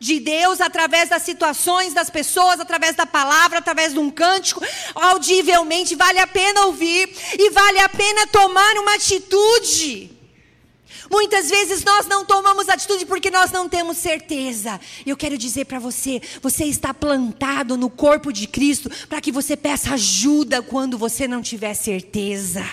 de 0.00 0.18
Deus 0.18 0.62
através 0.62 1.10
das 1.10 1.22
situações 1.22 1.92
das 1.92 2.08
pessoas, 2.08 2.58
através 2.58 2.96
da 2.96 3.04
palavra, 3.04 3.58
através 3.58 3.92
de 3.92 3.98
um 3.98 4.10
cântico, 4.10 4.64
audivelmente, 4.94 5.94
vale 5.94 6.18
a 6.18 6.26
pena 6.26 6.64
ouvir 6.64 7.14
e 7.38 7.50
vale 7.50 7.78
a 7.80 7.88
pena 7.88 8.26
tomar 8.26 8.78
uma 8.78 8.94
atitude. 8.94 10.18
Muitas 11.10 11.50
vezes 11.50 11.84
nós 11.84 12.06
não 12.06 12.24
tomamos 12.24 12.68
atitude 12.68 13.04
porque 13.04 13.30
nós 13.30 13.50
não 13.50 13.68
temos 13.68 13.96
certeza. 13.98 14.80
Eu 15.04 15.16
quero 15.16 15.36
dizer 15.36 15.66
para 15.66 15.80
você, 15.80 16.22
você 16.40 16.64
está 16.64 16.94
plantado 16.94 17.76
no 17.76 17.90
corpo 17.90 18.32
de 18.32 18.46
Cristo 18.46 18.88
para 19.08 19.20
que 19.20 19.32
você 19.32 19.56
peça 19.56 19.92
ajuda 19.94 20.62
quando 20.62 20.96
você 20.96 21.26
não 21.26 21.42
tiver 21.42 21.74
certeza. 21.74 22.64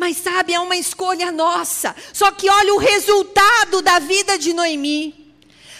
Mas 0.00 0.16
sabe, 0.16 0.54
é 0.54 0.58
uma 0.58 0.76
escolha 0.76 1.30
nossa. 1.30 1.94
Só 2.12 2.32
que 2.32 2.48
olha 2.48 2.74
o 2.74 2.78
resultado 2.78 3.82
da 3.82 4.00
vida 4.00 4.36
de 4.38 4.52
Noemi. 4.52 5.32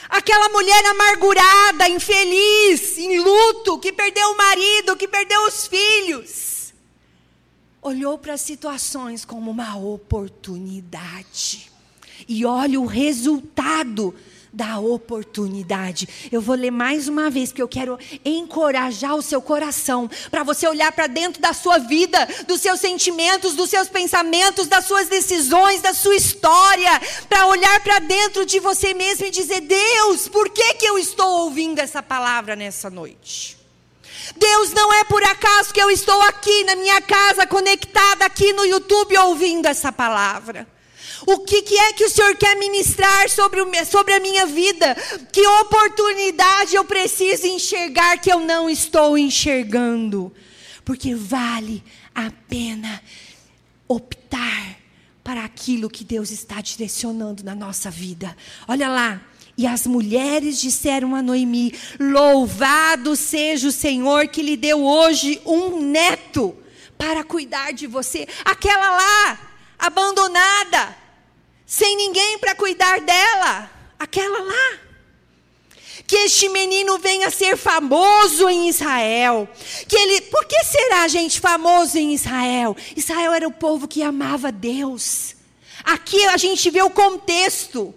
Aquela 0.08 0.50
mulher 0.50 0.84
amargurada, 0.84 1.88
infeliz, 1.88 2.98
em 2.98 3.18
luto, 3.18 3.78
que 3.78 3.92
perdeu 3.92 4.30
o 4.30 4.36
marido, 4.36 4.96
que 4.96 5.08
perdeu 5.08 5.44
os 5.46 5.66
filhos 5.66 6.50
olhou 7.82 8.18
para 8.18 8.34
as 8.34 8.40
situações 8.40 9.24
como 9.24 9.50
uma 9.50 9.76
oportunidade. 9.76 11.70
E 12.28 12.44
olha 12.44 12.78
o 12.78 12.86
resultado 12.86 14.14
da 14.52 14.78
oportunidade. 14.78 16.08
Eu 16.30 16.40
vou 16.40 16.56
ler 16.56 16.70
mais 16.70 17.08
uma 17.08 17.30
vez, 17.30 17.50
porque 17.50 17.62
eu 17.62 17.68
quero 17.68 17.98
encorajar 18.24 19.14
o 19.14 19.22
seu 19.22 19.40
coração, 19.40 20.10
para 20.30 20.42
você 20.42 20.66
olhar 20.66 20.90
para 20.92 21.06
dentro 21.06 21.40
da 21.40 21.52
sua 21.52 21.78
vida, 21.78 22.28
dos 22.46 22.60
seus 22.60 22.80
sentimentos, 22.80 23.54
dos 23.54 23.70
seus 23.70 23.88
pensamentos, 23.88 24.66
das 24.66 24.84
suas 24.84 25.08
decisões, 25.08 25.80
da 25.80 25.94
sua 25.94 26.16
história, 26.16 27.00
para 27.28 27.46
olhar 27.46 27.80
para 27.80 27.98
dentro 28.00 28.44
de 28.44 28.58
você 28.58 28.92
mesmo 28.94 29.26
e 29.26 29.30
dizer: 29.30 29.60
Deus, 29.60 30.28
por 30.28 30.50
que, 30.50 30.74
que 30.74 30.86
eu 30.86 30.98
estou 30.98 31.44
ouvindo 31.44 31.78
essa 31.78 32.02
palavra 32.02 32.56
nessa 32.56 32.90
noite? 32.90 33.58
Deus, 34.36 34.72
não 34.72 34.92
é 34.92 35.04
por 35.04 35.22
acaso 35.24 35.72
que 35.72 35.80
eu 35.80 35.90
estou 35.90 36.20
aqui 36.22 36.64
na 36.64 36.76
minha 36.76 37.00
casa, 37.00 37.46
conectada 37.46 38.24
aqui 38.24 38.52
no 38.52 38.64
YouTube, 38.64 39.16
ouvindo 39.18 39.66
essa 39.66 39.90
palavra. 39.90 40.66
O 41.26 41.38
que, 41.38 41.62
que, 41.62 41.76
é 41.76 41.92
que 41.92 42.04
o 42.04 42.10
Senhor 42.10 42.34
quer 42.36 42.56
ministrar 42.56 43.28
sobre, 43.28 43.60
o, 43.60 43.68
sobre 43.84 44.14
a 44.14 44.20
minha 44.20 44.46
vida? 44.46 44.94
Que 45.32 45.46
oportunidade 45.46 46.74
eu 46.74 46.84
preciso 46.84 47.46
enxergar 47.46 48.18
que 48.18 48.32
eu 48.32 48.40
não 48.40 48.68
estou 48.68 49.18
enxergando? 49.18 50.32
Porque 50.84 51.14
vale 51.14 51.82
a 52.14 52.30
pena 52.48 53.02
optar 53.86 54.76
para 55.22 55.44
aquilo 55.44 55.90
que 55.90 56.04
Deus 56.04 56.30
está 56.30 56.60
direcionando 56.60 57.44
na 57.44 57.54
nossa 57.54 57.90
vida. 57.90 58.36
Olha 58.66 58.88
lá. 58.88 59.20
E 59.56 59.66
as 59.66 59.86
mulheres 59.86 60.58
disseram 60.60 61.14
a 61.14 61.20
Noemi: 61.20 61.74
Louvado 61.98 63.14
seja 63.14 63.68
o 63.68 63.72
Senhor 63.72 64.28
que 64.28 64.42
lhe 64.42 64.56
deu 64.56 64.82
hoje 64.82 65.40
um 65.44 65.82
neto 65.82 66.56
para 66.96 67.22
cuidar 67.22 67.72
de 67.72 67.86
você. 67.86 68.26
Aquela 68.44 68.90
lá, 68.90 69.50
abandonada, 69.78 70.96
sem 71.70 71.94
ninguém 71.94 72.36
para 72.40 72.52
cuidar 72.52 73.00
dela. 73.00 73.70
Aquela 73.96 74.40
lá 74.40 74.78
que 76.04 76.16
este 76.16 76.48
menino 76.48 76.98
venha 76.98 77.30
ser 77.30 77.56
famoso 77.56 78.48
em 78.48 78.68
Israel. 78.68 79.48
Que 79.86 79.94
ele, 79.94 80.22
por 80.22 80.44
que 80.46 80.64
será 80.64 81.06
gente 81.06 81.38
famoso 81.38 81.96
em 81.96 82.12
Israel? 82.12 82.76
Israel 82.96 83.32
era 83.32 83.46
o 83.46 83.52
povo 83.52 83.86
que 83.86 84.02
amava 84.02 84.50
Deus. 84.50 85.36
Aqui 85.84 86.24
a 86.26 86.36
gente 86.36 86.68
vê 86.70 86.82
o 86.82 86.90
contexto. 86.90 87.94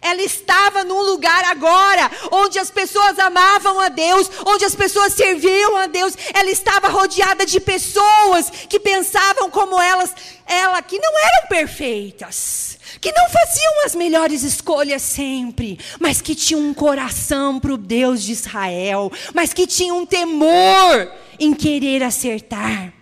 Ela 0.00 0.22
estava 0.22 0.84
num 0.84 1.00
lugar 1.00 1.42
agora 1.46 2.08
onde 2.30 2.60
as 2.60 2.70
pessoas 2.70 3.18
amavam 3.18 3.80
a 3.80 3.88
Deus, 3.88 4.30
onde 4.46 4.64
as 4.64 4.76
pessoas 4.76 5.14
serviam 5.14 5.76
a 5.76 5.88
Deus. 5.88 6.14
Ela 6.32 6.50
estava 6.52 6.86
rodeada 6.86 7.44
de 7.44 7.58
pessoas 7.58 8.48
que 8.68 8.78
pensavam 8.78 9.50
como 9.50 9.80
elas, 9.80 10.14
ela 10.46 10.80
que 10.80 11.00
não 11.00 11.18
eram 11.18 11.48
perfeitas, 11.48 12.75
que 13.00 13.12
não 13.12 13.28
faziam 13.28 13.84
as 13.84 13.94
melhores 13.94 14.42
escolhas 14.42 15.02
sempre, 15.02 15.78
mas 16.00 16.20
que 16.20 16.34
tinham 16.34 16.60
um 16.60 16.74
coração 16.74 17.60
para 17.60 17.74
o 17.74 17.78
Deus 17.78 18.22
de 18.22 18.32
Israel, 18.32 19.12
mas 19.34 19.52
que 19.52 19.66
tinham 19.66 19.98
um 19.98 20.06
temor 20.06 21.12
em 21.38 21.52
querer 21.52 22.02
acertar 22.02 22.92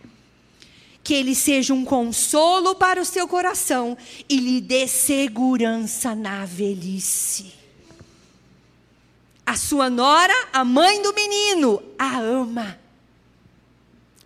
que 1.04 1.12
ele 1.12 1.34
seja 1.34 1.74
um 1.74 1.84
consolo 1.84 2.74
para 2.74 3.00
o 3.00 3.04
seu 3.04 3.28
coração 3.28 3.96
e 4.26 4.36
lhe 4.36 4.58
dê 4.58 4.88
segurança 4.88 6.14
na 6.14 6.46
velhice. 6.46 7.52
A 9.44 9.54
sua 9.54 9.90
nora, 9.90 10.32
a 10.50 10.64
mãe 10.64 11.02
do 11.02 11.12
menino, 11.12 11.82
a 11.98 12.18
ama. 12.18 12.83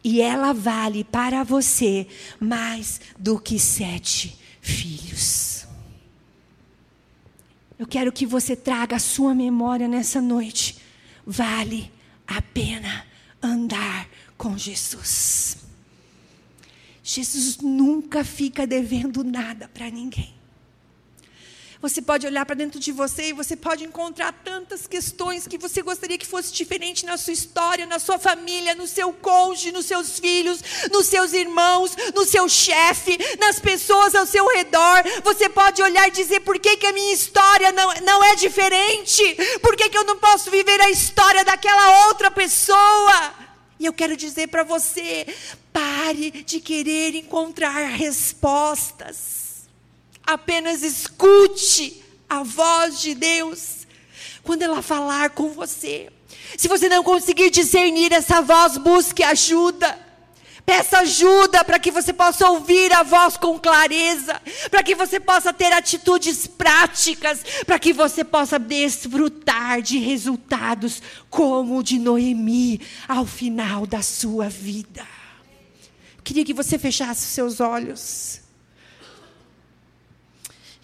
E 0.02 0.20
ela 0.20 0.52
vale 0.52 1.04
para 1.04 1.42
você 1.42 2.06
mais 2.40 3.00
do 3.18 3.38
que 3.38 3.58
sete 3.58 4.38
filhos. 4.60 5.66
Eu 7.78 7.86
quero 7.86 8.12
que 8.12 8.26
você 8.26 8.56
traga 8.56 8.96
a 8.96 9.00
sua 9.00 9.34
memória 9.34 9.86
nessa 9.86 10.20
noite. 10.20 10.78
Vale 11.26 11.90
a 12.26 12.42
pena 12.42 13.06
andar 13.42 14.08
com 14.36 14.56
Jesus. 14.58 15.58
Jesus 17.02 17.58
nunca 17.58 18.24
fica 18.24 18.66
devendo 18.66 19.24
nada 19.24 19.68
para 19.68 19.88
ninguém. 19.90 20.37
Você 21.80 22.02
pode 22.02 22.26
olhar 22.26 22.44
para 22.44 22.56
dentro 22.56 22.80
de 22.80 22.90
você 22.90 23.28
e 23.28 23.32
você 23.32 23.54
pode 23.54 23.84
encontrar 23.84 24.32
tantas 24.32 24.84
questões 24.88 25.46
que 25.46 25.56
você 25.56 25.80
gostaria 25.80 26.18
que 26.18 26.26
fosse 26.26 26.52
diferente 26.52 27.06
na 27.06 27.16
sua 27.16 27.32
história, 27.32 27.86
na 27.86 28.00
sua 28.00 28.18
família, 28.18 28.74
no 28.74 28.86
seu 28.88 29.12
cônjuge, 29.12 29.70
nos 29.70 29.86
seus 29.86 30.18
filhos, 30.18 30.60
nos 30.90 31.06
seus 31.06 31.32
irmãos, 31.32 31.96
no 32.16 32.24
seu 32.24 32.48
chefe, 32.48 33.16
nas 33.38 33.60
pessoas 33.60 34.16
ao 34.16 34.26
seu 34.26 34.44
redor. 34.48 35.04
Você 35.22 35.48
pode 35.48 35.80
olhar 35.80 36.08
e 36.08 36.10
dizer: 36.10 36.40
por 36.40 36.58
que, 36.58 36.76
que 36.76 36.86
a 36.86 36.92
minha 36.92 37.14
história 37.14 37.70
não, 37.70 37.94
não 38.02 38.24
é 38.24 38.34
diferente? 38.34 39.22
Por 39.62 39.76
que, 39.76 39.88
que 39.88 39.98
eu 39.98 40.04
não 40.04 40.18
posso 40.18 40.50
viver 40.50 40.80
a 40.80 40.90
história 40.90 41.44
daquela 41.44 42.08
outra 42.08 42.28
pessoa? 42.28 43.34
E 43.78 43.86
eu 43.86 43.92
quero 43.92 44.16
dizer 44.16 44.48
para 44.48 44.64
você: 44.64 45.32
pare 45.72 46.42
de 46.42 46.58
querer 46.58 47.14
encontrar 47.14 47.86
respostas. 47.90 49.47
Apenas 50.28 50.82
escute 50.82 52.04
a 52.28 52.42
voz 52.42 53.00
de 53.00 53.14
Deus 53.14 53.86
quando 54.42 54.60
ela 54.60 54.82
falar 54.82 55.30
com 55.30 55.52
você. 55.52 56.12
Se 56.54 56.68
você 56.68 56.86
não 56.86 57.02
conseguir 57.02 57.48
discernir 57.48 58.12
essa 58.12 58.42
voz, 58.42 58.76
busque 58.76 59.22
ajuda. 59.22 59.98
Peça 60.66 60.98
ajuda 60.98 61.64
para 61.64 61.78
que 61.78 61.90
você 61.90 62.12
possa 62.12 62.46
ouvir 62.46 62.92
a 62.92 63.02
voz 63.02 63.38
com 63.38 63.58
clareza, 63.58 64.38
para 64.70 64.82
que 64.82 64.94
você 64.94 65.18
possa 65.18 65.50
ter 65.50 65.72
atitudes 65.72 66.46
práticas, 66.46 67.42
para 67.64 67.78
que 67.78 67.94
você 67.94 68.22
possa 68.22 68.58
desfrutar 68.58 69.80
de 69.80 69.96
resultados 69.96 71.00
como 71.30 71.78
o 71.78 71.82
de 71.82 71.98
Noemi 71.98 72.82
ao 73.08 73.24
final 73.24 73.86
da 73.86 74.02
sua 74.02 74.50
vida. 74.50 75.06
queria 76.22 76.44
que 76.44 76.52
você 76.52 76.78
fechasse 76.78 77.24
os 77.24 77.32
seus 77.32 77.60
olhos. 77.60 78.46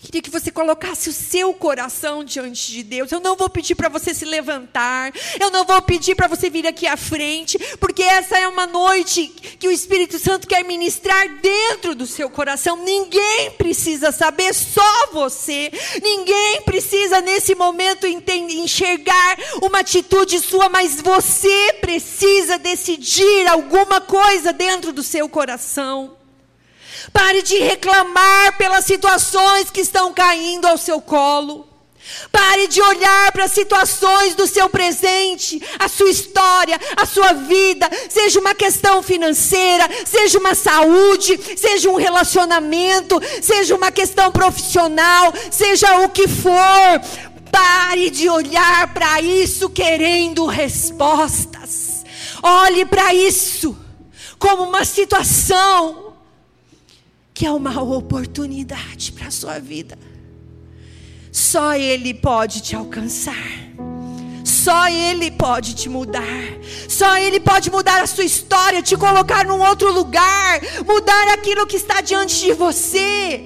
Queria 0.05 0.21
que 0.21 0.31
você 0.31 0.51
colocasse 0.51 1.09
o 1.09 1.13
seu 1.13 1.55
coração 1.55 2.23
diante 2.23 2.71
de 2.71 2.83
Deus. 2.83 3.11
Eu 3.11 3.21
não 3.21 3.35
vou 3.37 3.49
pedir 3.49 3.75
para 3.75 3.89
você 3.89 4.13
se 4.13 4.27
levantar. 4.27 5.11
Eu 5.41 5.51
não 5.51 5.65
vou 5.65 5.81
pedir 5.81 6.15
para 6.15 6.29
você 6.29 6.51
vir 6.51 6.67
aqui 6.67 6.87
à 6.87 6.97
frente, 6.97 7.59
porque 7.81 8.03
essa 8.03 8.39
é 8.39 8.47
uma 8.47 8.67
noite 8.67 9.29
que 9.59 9.67
o 9.67 9.73
Espírito 9.73 10.19
Santo 10.19 10.47
quer 10.47 10.63
ministrar 10.63 11.41
dentro 11.41 11.95
do 11.95 12.07
seu 12.07 12.29
coração. 12.29 12.77
Ninguém 12.77 13.53
precisa 13.53 14.13
saber, 14.13 14.55
só 14.55 15.11
você. 15.11 15.73
Ninguém 16.03 16.61
precisa 16.63 17.23
nesse 17.23 17.55
momento 17.55 18.07
enxergar 18.07 19.39
uma 19.63 19.81
atitude 19.81 20.39
sua, 20.39 20.69
mas 20.69 21.01
você 21.01 21.79
precisa 21.81 22.59
decidir 22.59 23.47
alguma 23.49 24.03
coisa 24.03 24.53
dentro 24.53 24.93
do 24.93 25.03
seu 25.03 25.29
coração. 25.31 26.24
Pare 27.13 27.43
de 27.43 27.59
reclamar 27.59 28.57
pelas 28.57 28.85
situações 28.85 29.71
que 29.71 29.81
estão 29.81 30.13
caindo 30.13 30.67
ao 30.67 30.79
seu 30.79 31.01
colo. 31.01 31.69
Pare 32.31 32.69
de 32.69 32.83
olhar 32.83 33.33
para 33.33 33.45
as 33.45 33.53
situações 33.53 34.35
do 34.35 34.47
seu 34.47 34.69
presente, 34.69 35.61
a 35.79 35.89
sua 35.89 36.11
história, 36.11 36.79
a 36.97 37.07
sua 37.07 37.33
vida, 37.33 37.89
seja 38.11 38.39
uma 38.41 38.55
questão 38.55 39.03
financeira, 39.03 39.89
seja 40.05 40.39
uma 40.39 40.55
saúde, 40.55 41.41
seja 41.57 41.89
um 41.89 41.97
relacionamento, 41.97 43.19
seja 43.41 43.75
uma 43.75 43.91
questão 43.91 44.31
profissional, 44.31 45.33
seja 45.51 46.01
o 46.01 46.11
que 46.11 46.29
for. 46.29 47.01
Pare 47.51 48.11
de 48.11 48.29
olhar 48.29 48.93
para 48.93 49.21
isso 49.21 49.71
querendo 49.71 50.45
respostas. 50.45 52.05
Olhe 52.43 52.85
para 52.85 53.15
isso 53.15 53.77
como 54.39 54.65
uma 54.65 54.85
situação 54.85 56.04
que 57.35 57.45
é 57.45 57.51
uma 57.51 57.83
oportunidade 57.83 59.11
para 59.11 59.27
a 59.27 59.31
sua 59.33 59.59
vida. 59.59 59.99
Só 61.33 61.75
Ele 61.75 62.15
pode 62.15 62.61
te 62.61 62.77
alcançar. 62.77 63.35
Só 64.45 64.87
Ele 64.89 65.33
pode 65.33 65.75
te 65.75 65.89
mudar. 65.89 66.23
Só 66.89 67.19
Ele 67.19 67.41
pode 67.41 67.73
mudar 67.73 68.05
a 68.05 68.07
sua 68.07 68.23
história, 68.23 68.81
te 68.81 68.97
colocar 68.97 69.45
num 69.45 69.61
outro 69.61 69.93
lugar, 69.93 70.61
mudar 70.87 71.35
aquilo 71.35 71.67
que 71.67 71.77
está 71.77 72.01
diante 72.01 72.41
de 72.41 72.53
você. 72.53 73.45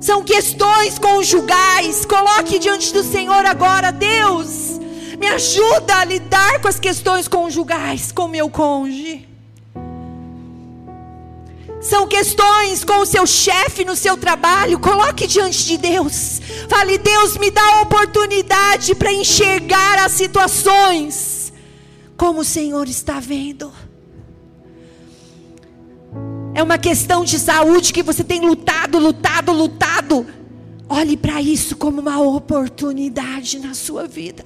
São 0.00 0.24
questões 0.24 0.98
conjugais. 0.98 2.04
Coloque 2.04 2.58
diante 2.58 2.92
do 2.92 3.04
Senhor 3.04 3.46
agora, 3.46 3.92
Deus. 3.92 4.80
Me 5.16 5.28
ajuda 5.28 5.94
a 5.94 6.04
lidar 6.04 6.60
com 6.60 6.66
as 6.66 6.80
questões 6.80 7.28
conjugais 7.28 8.10
com 8.10 8.26
meu 8.26 8.50
cônjuge. 8.50 9.29
São 11.80 12.06
questões 12.06 12.84
com 12.84 12.98
o 12.98 13.06
seu 13.06 13.26
chefe 13.26 13.86
no 13.86 13.96
seu 13.96 14.14
trabalho. 14.14 14.78
Coloque 14.78 15.26
diante 15.26 15.64
de 15.64 15.78
Deus. 15.78 16.38
Fale, 16.68 16.98
Deus, 16.98 17.38
me 17.38 17.50
dá 17.50 17.62
a 17.62 17.80
oportunidade 17.80 18.94
para 18.94 19.10
enxergar 19.10 20.04
as 20.04 20.12
situações 20.12 21.50
como 22.18 22.40
o 22.40 22.44
Senhor 22.44 22.86
está 22.86 23.18
vendo. 23.18 23.72
É 26.54 26.62
uma 26.62 26.76
questão 26.76 27.24
de 27.24 27.38
saúde 27.38 27.94
que 27.94 28.02
você 28.02 28.22
tem 28.22 28.40
lutado, 28.40 28.98
lutado, 28.98 29.50
lutado. 29.50 30.26
Olhe 30.86 31.16
para 31.16 31.40
isso 31.40 31.76
como 31.76 32.02
uma 32.02 32.20
oportunidade 32.20 33.58
na 33.58 33.72
sua 33.72 34.06
vida. 34.06 34.44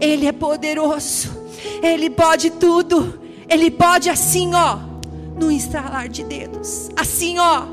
Ele 0.00 0.26
é 0.26 0.32
poderoso. 0.32 1.28
Ele 1.82 2.08
pode 2.08 2.48
tudo. 2.48 3.20
Ele 3.46 3.70
pode 3.70 4.08
assim, 4.08 4.54
ó 4.54 4.89
no 5.40 5.50
estralar 5.50 6.08
de 6.08 6.22
dedos. 6.22 6.90
Assim, 6.94 7.38
ó, 7.38 7.64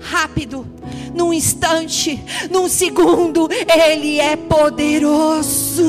rápido, 0.00 0.66
num 1.14 1.32
instante, 1.32 2.22
num 2.50 2.68
segundo, 2.68 3.48
Ele 3.52 4.18
é 4.18 4.34
poderoso. 4.34 5.84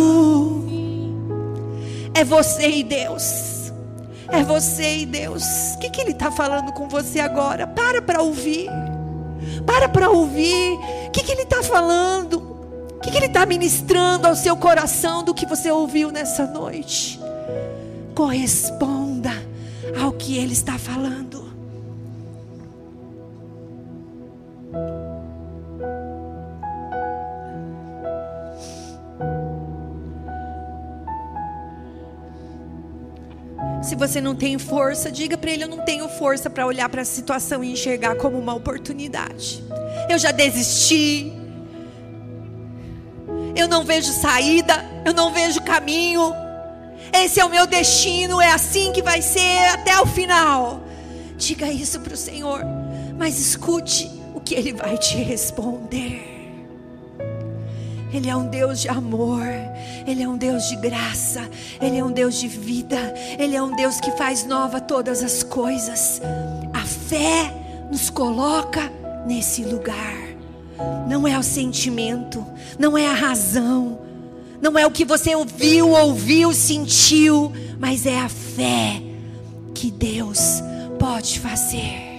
É 2.14 2.24
você 2.24 2.70
e 2.70 2.84
Deus. 2.84 3.74
É 4.30 4.44
você 4.44 5.00
e 5.00 5.06
Deus. 5.08 5.44
O 5.76 5.80
que, 5.80 5.90
que 5.90 6.00
Ele 6.00 6.12
está 6.12 6.32
falando 6.32 6.72
com 6.72 6.88
você 6.88 7.20
agora? 7.20 7.66
Para 7.66 8.04
para 8.04 8.22
ouvir. 8.22 8.70
Para 9.66 9.90
para 9.90 10.12
ouvir. 10.12 10.78
O 11.08 11.12
que, 11.12 11.24
que 11.24 11.32
Ele 11.32 11.42
está 11.42 11.64
falando? 11.64 12.38
O 12.96 13.00
que, 13.02 13.10
que 13.10 13.18
Ele 13.18 13.26
está 13.26 13.46
ministrando 13.48 14.28
ao 14.28 14.36
seu 14.36 14.56
coração 14.56 15.24
do 15.24 15.34
que 15.34 15.46
você 15.46 15.72
ouviu 15.72 16.12
nessa 16.12 16.46
noite? 16.46 17.20
Corresponda 18.14 19.14
ao 20.00 20.12
que 20.14 20.38
ele 20.38 20.54
está 20.54 20.78
falando. 20.78 21.46
Se 33.82 33.96
você 33.96 34.20
não 34.20 34.36
tem 34.36 34.58
força, 34.58 35.12
diga 35.12 35.38
para 35.38 35.52
ele: 35.52 35.64
Eu 35.64 35.70
não 35.70 35.86
tenho 35.86 36.10
força 36.10 36.50
para 36.50 36.66
olhar 36.66 36.89
para 36.89 37.04
a 37.04 37.06
situação 37.06 37.64
e 37.64 37.72
enxergar 37.72 38.16
como 38.16 38.38
uma 38.38 38.54
oportunidade. 38.54 39.64
Eu 40.10 40.18
já 40.18 40.32
desisti. 40.32 41.32
Eu 43.56 43.68
não 43.68 43.84
vejo 43.84 44.12
saída. 44.12 44.84
Eu 45.06 45.14
não 45.14 45.32
vejo 45.32 45.62
caminho. 45.62 46.45
Esse 47.24 47.39
é 47.39 47.45
o 47.45 47.49
meu 47.49 47.66
destino. 47.66 48.41
É 48.41 48.51
assim 48.51 48.91
que 48.91 49.01
vai 49.01 49.22
ser 49.22 49.70
até 49.74 49.99
o 49.99 50.05
final. 50.05 50.84
Diga 51.38 51.68
isso 51.72 51.99
para 51.99 52.13
o 52.13 52.18
Senhor. 52.18 52.61
Mas 53.18 53.39
escute 53.39 54.11
o 54.34 54.41
que 54.41 54.55
Ele 54.55 54.74
vai 54.74 54.97
te 54.97 55.18
responder. 55.18 56.36
Ele 58.13 58.30
é 58.30 58.36
um 58.36 58.47
Deus 58.47 58.82
de 58.82 58.88
amor, 58.88 59.43
Ele 60.07 60.24
é 60.24 60.30
um 60.30 60.38
Deus 60.38 60.70
de 60.70 60.78
graça, 60.78 61.49
Ele 61.82 61.97
é 61.97 62.03
um 62.03 62.11
Deus 62.11 62.36
de 62.36 62.47
vida, 62.47 63.13
Ele 63.38 63.57
é 63.57 63.61
um 63.61 63.76
Deus 63.76 63.99
que 63.99 64.11
faz 64.11 64.45
nova 64.45 64.80
todas 64.80 65.22
as 65.22 65.43
coisas. 65.43 66.22
A 66.74 66.86
fé 66.86 67.53
nos 67.91 68.09
coloca 68.09 68.89
nesse 69.26 69.63
lugar. 69.63 70.16
Não 71.07 71.28
é 71.28 71.38
o 71.38 71.43
sentimento, 71.43 72.45
não 72.80 72.97
é 72.97 73.07
a 73.07 73.13
razão, 73.13 73.99
não 74.62 74.78
é 74.78 74.86
o 74.86 74.91
que 74.91 75.06
você 75.06 75.36
ouviu, 75.36 75.89
ouviu, 75.89 76.53
sentiu, 76.53 77.51
mas 77.80 78.06
é 78.06 78.20
a 78.20 78.30
fé 78.30 79.01
que 79.74 79.91
Deus 79.91 80.39
pode 80.99 81.39
fazer. 81.39 82.16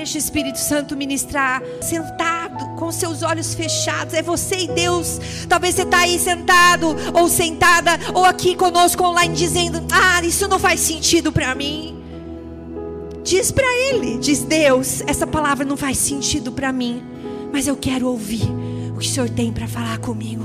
Deixa 0.00 0.16
o 0.16 0.18
Espírito 0.18 0.58
Santo 0.58 0.96
ministrar 0.96 1.62
sentado, 1.82 2.74
com 2.76 2.90
seus 2.90 3.22
olhos 3.22 3.52
fechados. 3.52 4.14
É 4.14 4.22
você 4.22 4.60
e 4.60 4.68
Deus. 4.68 5.20
Talvez 5.46 5.74
você 5.74 5.82
está 5.82 5.98
aí 5.98 6.18
sentado, 6.18 6.96
ou 7.12 7.28
sentada, 7.28 7.92
ou 8.14 8.24
aqui 8.24 8.56
conosco 8.56 9.04
online, 9.04 9.34
dizendo: 9.34 9.84
Ah, 9.92 10.24
isso 10.24 10.48
não 10.48 10.58
faz 10.58 10.80
sentido 10.80 11.30
para 11.30 11.54
mim. 11.54 11.99
Diz 13.30 13.52
para 13.52 13.72
Ele, 13.92 14.18
diz 14.18 14.42
Deus: 14.42 15.04
Essa 15.06 15.24
palavra 15.24 15.64
não 15.64 15.76
faz 15.76 15.98
sentido 15.98 16.50
para 16.50 16.72
mim, 16.72 17.00
mas 17.52 17.68
eu 17.68 17.76
quero 17.76 18.08
ouvir 18.08 18.42
o 18.92 18.98
que 18.98 19.06
o 19.06 19.08
Senhor 19.08 19.30
tem 19.30 19.52
para 19.52 19.68
falar 19.68 19.98
comigo. 19.98 20.44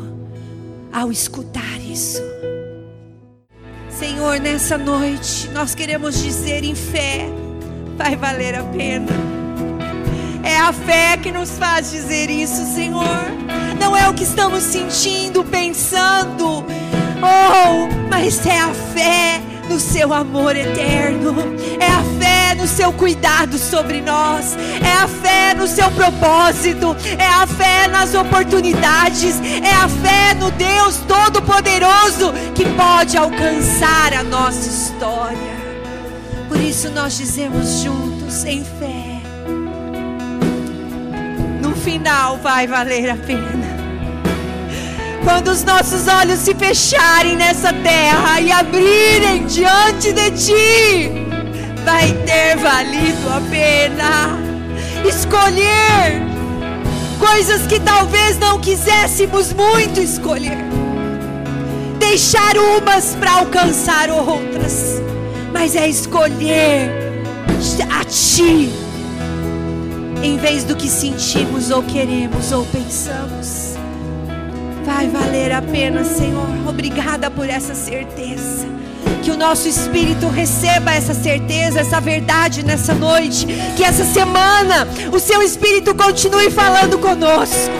Ao 0.93 1.11
escutar 1.11 1.81
isso, 1.81 2.21
Senhor, 3.89 4.39
nessa 4.39 4.77
noite, 4.77 5.49
nós 5.49 5.73
queremos 5.73 6.21
dizer 6.21 6.63
em 6.63 6.75
fé: 6.75 7.27
vai 7.97 8.15
valer 8.15 8.53
a 8.53 8.63
pena. 8.65 9.11
É 10.43 10.55
a 10.59 10.71
fé 10.71 11.17
que 11.17 11.31
nos 11.31 11.57
faz 11.57 11.89
dizer 11.89 12.29
isso, 12.29 12.63
Senhor. 12.75 13.25
Não 13.79 13.97
é 13.97 14.07
o 14.07 14.13
que 14.13 14.23
estamos 14.23 14.61
sentindo, 14.61 15.43
pensando. 15.43 16.63
Oh, 17.17 18.07
mas 18.11 18.45
é 18.45 18.59
a 18.59 18.71
fé 18.75 19.41
no 19.67 19.79
seu 19.79 20.13
amor 20.13 20.55
eterno. 20.55 21.33
É 21.79 21.87
a 21.87 22.03
fé 22.19 22.24
no 22.55 22.67
seu 22.67 22.91
cuidado 22.93 23.57
sobre 23.57 24.01
nós. 24.01 24.57
É 24.83 24.93
a 25.03 25.07
fé 25.07 25.53
no 25.53 25.67
seu 25.67 25.89
propósito. 25.91 26.95
É 27.17 27.27
a 27.27 27.45
fé 27.45 27.87
nas 27.87 28.13
oportunidades. 28.15 29.39
É 29.63 29.73
a 29.73 29.87
fé 29.87 30.33
no 30.33 30.51
Deus 30.51 30.97
Todo-Poderoso 31.07 32.33
que 32.55 32.65
pode 32.71 33.17
alcançar 33.17 34.13
a 34.13 34.23
nossa 34.23 34.67
história. 34.67 35.55
Por 36.47 36.59
isso 36.59 36.89
nós 36.89 37.17
dizemos 37.17 37.81
juntos 37.81 38.43
em 38.45 38.63
fé 38.63 39.15
final 41.85 42.37
vai 42.37 42.65
valer 42.65 43.11
a 43.11 43.15
pena. 43.15 43.75
Quando 45.23 45.49
os 45.49 45.63
nossos 45.63 46.07
olhos 46.07 46.39
se 46.39 46.55
fecharem 46.55 47.35
nessa 47.35 47.71
terra 47.71 48.41
e 48.41 48.51
abrirem 48.51 49.45
diante 49.45 50.11
de 50.11 50.31
Ti, 50.31 51.24
vai 51.85 52.11
ter 52.25 52.57
valido 52.57 53.29
a 53.29 53.39
pena 53.49 54.39
escolher 55.07 56.21
coisas 57.19 57.67
que 57.67 57.79
talvez 57.79 58.37
não 58.39 58.59
quiséssemos 58.59 59.53
muito 59.53 60.01
escolher, 60.01 60.57
deixar 61.99 62.57
umas 62.57 63.15
para 63.15 63.33
alcançar 63.33 64.09
outras, 64.09 65.01
mas 65.53 65.75
é 65.75 65.87
escolher 65.87 66.89
a 67.91 68.03
Ti 68.03 68.71
em 70.23 70.37
vez 70.37 70.63
do 70.63 70.75
que 70.75 70.89
sentimos 70.89 71.69
ou 71.69 71.83
queremos 71.83 72.51
ou 72.51 72.65
pensamos. 72.65 73.75
Vai 74.83 75.07
valer 75.07 75.51
a 75.51 75.61
pena, 75.61 76.03
Senhor. 76.03 76.47
Obrigada 76.67 77.29
por 77.29 77.47
essa 77.49 77.75
certeza. 77.75 78.74
Que 79.25 79.31
o 79.31 79.37
nosso 79.37 79.67
espírito 79.67 80.27
receba 80.27 80.93
essa 80.93 81.15
certeza, 81.15 81.79
essa 81.79 81.99
verdade 81.99 82.63
nessa 82.63 82.93
noite. 82.93 83.47
Que 83.75 83.83
essa 83.83 84.05
semana 84.05 84.87
o 85.11 85.19
seu 85.19 85.41
espírito 85.41 85.95
continue 85.95 86.51
falando 86.51 86.99
conosco, 86.99 87.71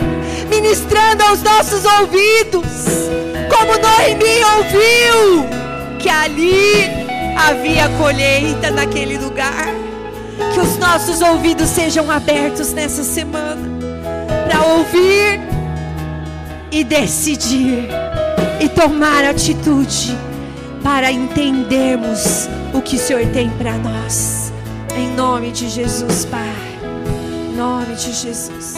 ministrando 0.49 1.21
aos 1.23 1.43
nossos 1.43 1.85
ouvidos, 1.85 2.65
como 3.47 3.77
Noemi 3.77 4.43
ouviu 4.57 5.45
que 5.99 6.09
ali 6.09 6.89
havia 7.37 7.89
colheita 7.89 8.71
naquele 8.71 9.19
lugar. 9.19 9.67
Que 10.51 10.59
os 10.59 10.79
nossos 10.79 11.21
ouvidos 11.21 11.69
sejam 11.69 12.09
abertos 12.09 12.73
nessa 12.73 13.03
semana 13.03 13.69
para 14.47 14.63
ouvir 14.63 15.41
e 16.71 16.83
decidir 16.83 17.87
e 18.59 18.67
tomar 18.67 19.23
atitude 19.23 20.17
para 20.85 21.11
entendermos 21.11 22.47
o 22.71 22.79
que 22.79 22.95
o 22.95 22.99
Senhor 22.99 23.25
tem 23.33 23.49
para 23.49 23.75
nós. 23.79 24.53
Em 24.95 25.09
nome 25.15 25.49
de 25.51 25.67
Jesus, 25.67 26.25
Pai. 26.25 26.53
Em 27.49 27.55
nome 27.57 27.95
de 27.95 28.13
Jesus. 28.13 28.75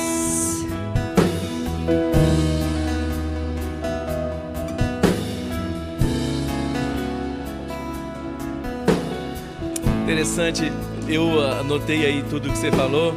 Interessante 10.04 10.72
eu 11.10 11.42
anotei 11.60 12.06
aí 12.06 12.24
tudo 12.30 12.50
que 12.50 12.58
você 12.58 12.72
falou 12.72 13.14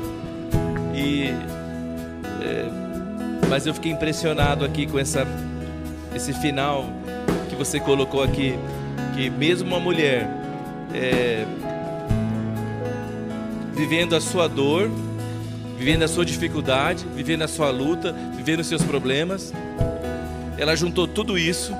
e 0.92 1.28
é, 2.42 2.68
mas 3.48 3.68
eu 3.68 3.72
fiquei 3.72 3.92
impressionado 3.92 4.64
aqui 4.64 4.84
com 4.84 4.98
essa 4.98 5.24
esse 6.12 6.32
final 6.32 6.86
que 7.48 7.54
você 7.54 7.78
colocou 7.78 8.24
aqui 8.24 8.58
que 9.20 9.28
mesmo 9.28 9.68
uma 9.68 9.78
mulher 9.78 10.26
é, 10.94 11.44
vivendo 13.74 14.16
a 14.16 14.20
sua 14.20 14.48
dor, 14.48 14.90
vivendo 15.76 16.04
a 16.04 16.08
sua 16.08 16.24
dificuldade, 16.24 17.04
vivendo 17.14 17.42
a 17.42 17.48
sua 17.48 17.68
luta, 17.70 18.14
vivendo 18.34 18.60
os 18.60 18.66
seus 18.66 18.82
problemas, 18.82 19.52
ela 20.56 20.74
juntou 20.74 21.06
tudo 21.06 21.36
isso 21.36 21.74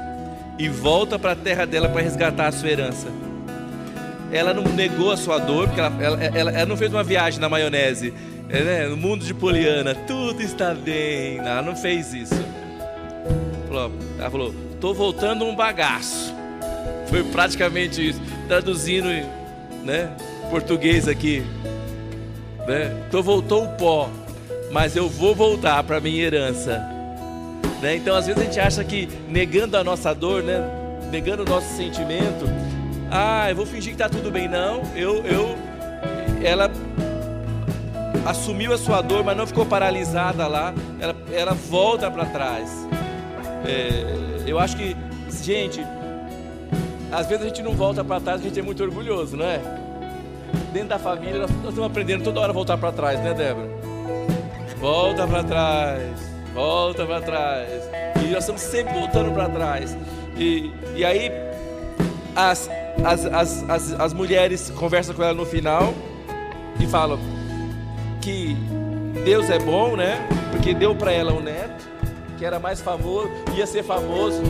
e 0.58 0.68
volta 0.68 1.18
para 1.18 1.32
a 1.32 1.36
terra 1.36 1.64
dela 1.64 1.88
para 1.88 2.02
resgatar 2.02 2.48
a 2.48 2.52
sua 2.52 2.68
herança 2.68 3.08
ela 4.32 4.54
não 4.54 4.62
negou 4.62 5.10
a 5.10 5.16
sua 5.16 5.38
dor, 5.38 5.66
porque 5.66 5.80
ela, 5.80 5.92
ela, 6.00 6.22
ela, 6.22 6.50
ela 6.52 6.66
não 6.66 6.76
fez 6.76 6.92
uma 6.92 7.02
viagem 7.02 7.40
na 7.40 7.48
maionese, 7.48 8.14
é, 8.48 8.62
né? 8.62 8.86
no 8.86 8.96
mundo 8.96 9.24
de 9.24 9.34
Poliana, 9.34 9.92
tudo 9.92 10.40
está 10.40 10.72
bem. 10.72 11.38
Ela 11.38 11.62
não 11.62 11.74
fez 11.74 12.14
isso. 12.14 12.40
Ela 13.68 14.30
falou, 14.30 14.54
estou 14.72 14.94
voltando 14.94 15.44
um 15.44 15.56
bagaço. 15.56 16.39
Foi 17.10 17.24
praticamente 17.24 18.08
isso. 18.08 18.20
Traduzindo 18.48 19.08
né, 19.84 20.16
português 20.48 21.08
aqui. 21.08 21.42
Né? 22.66 22.96
Tô 23.10 23.22
voltou 23.22 23.64
o 23.64 23.68
pó, 23.70 24.08
mas 24.70 24.94
eu 24.94 25.08
vou 25.08 25.34
voltar 25.34 25.82
para 25.82 26.00
minha 26.00 26.22
herança. 26.22 26.78
Né? 27.82 27.96
Então, 27.96 28.14
às 28.14 28.26
vezes 28.26 28.40
a 28.40 28.44
gente 28.44 28.60
acha 28.60 28.84
que 28.84 29.08
negando 29.28 29.76
a 29.76 29.82
nossa 29.82 30.14
dor, 30.14 30.42
né, 30.42 30.62
negando 31.10 31.42
o 31.42 31.46
nosso 31.46 31.76
sentimento, 31.76 32.44
ah, 33.10 33.50
eu 33.50 33.56
vou 33.56 33.66
fingir 33.66 33.96
que 33.96 34.02
está 34.02 34.08
tudo 34.08 34.30
bem. 34.30 34.48
Não, 34.48 34.82
eu, 34.94 35.24
eu, 35.24 35.56
ela 36.44 36.70
assumiu 38.24 38.72
a 38.72 38.78
sua 38.78 39.02
dor, 39.02 39.24
mas 39.24 39.36
não 39.36 39.46
ficou 39.46 39.66
paralisada 39.66 40.46
lá. 40.46 40.72
Ela, 41.00 41.16
ela 41.32 41.54
volta 41.54 42.08
para 42.08 42.26
trás. 42.26 42.70
É, 43.66 44.44
eu 44.46 44.58
acho 44.58 44.76
que, 44.76 44.96
gente, 45.42 45.84
às 47.12 47.26
vezes 47.26 47.44
a 47.44 47.48
gente 47.48 47.62
não 47.62 47.72
volta 47.72 48.04
para 48.04 48.20
trás, 48.20 48.40
a 48.40 48.44
gente 48.44 48.58
é 48.58 48.62
muito 48.62 48.82
orgulhoso, 48.82 49.36
não 49.36 49.44
é? 49.44 49.60
Dentro 50.72 50.88
da 50.88 50.98
família, 50.98 51.38
nós, 51.40 51.50
nós 51.50 51.70
estamos 51.70 51.90
aprendendo 51.90 52.24
toda 52.24 52.40
hora 52.40 52.50
a 52.50 52.54
voltar 52.54 52.78
para 52.78 52.92
trás, 52.92 53.20
né, 53.20 53.34
Débora? 53.34 53.68
Volta 54.78 55.26
para 55.26 55.44
trás, 55.44 56.02
volta 56.54 57.04
para 57.04 57.20
trás. 57.20 57.68
E 58.24 58.30
nós 58.30 58.38
estamos 58.38 58.60
sempre 58.60 58.94
voltando 58.94 59.32
para 59.32 59.48
trás. 59.48 59.96
E, 60.36 60.72
e 60.94 61.04
aí, 61.04 61.30
as, 62.34 62.70
as, 63.04 63.26
as, 63.26 63.68
as, 63.68 64.00
as 64.00 64.12
mulheres 64.14 64.70
conversam 64.70 65.14
com 65.14 65.22
ela 65.22 65.34
no 65.34 65.44
final 65.44 65.92
e 66.78 66.86
falam 66.86 67.18
que 68.20 68.56
Deus 69.24 69.50
é 69.50 69.58
bom, 69.58 69.96
né? 69.96 70.26
Porque 70.50 70.72
deu 70.72 70.94
para 70.94 71.12
ela 71.12 71.32
um 71.32 71.40
neto, 71.40 71.84
que 72.38 72.44
era 72.44 72.58
mais 72.58 72.80
famoso, 72.80 73.28
ia 73.54 73.66
ser 73.66 73.82
famoso, 73.82 74.42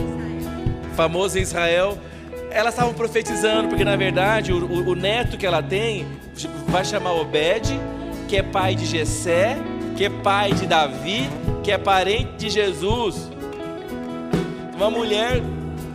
famoso 0.95 1.37
em 1.37 1.41
Israel. 1.41 1.97
Elas 2.51 2.73
estavam 2.73 2.93
profetizando, 2.93 3.69
porque 3.69 3.83
na 3.83 3.95
verdade 3.95 4.51
o, 4.51 4.65
o, 4.65 4.89
o 4.89 4.95
neto 4.95 5.37
que 5.37 5.45
ela 5.45 5.63
tem 5.63 6.05
vai 6.67 6.83
chamar 6.83 7.13
Obed, 7.13 7.79
que 8.27 8.35
é 8.35 8.43
pai 8.43 8.75
de 8.75 8.85
Jessé, 8.85 9.57
que 9.95 10.05
é 10.05 10.09
pai 10.09 10.53
de 10.53 10.67
Davi, 10.67 11.29
que 11.63 11.71
é 11.71 11.77
parente 11.77 12.33
de 12.37 12.49
Jesus. 12.49 13.29
Uma 14.75 14.89
mulher 14.89 15.41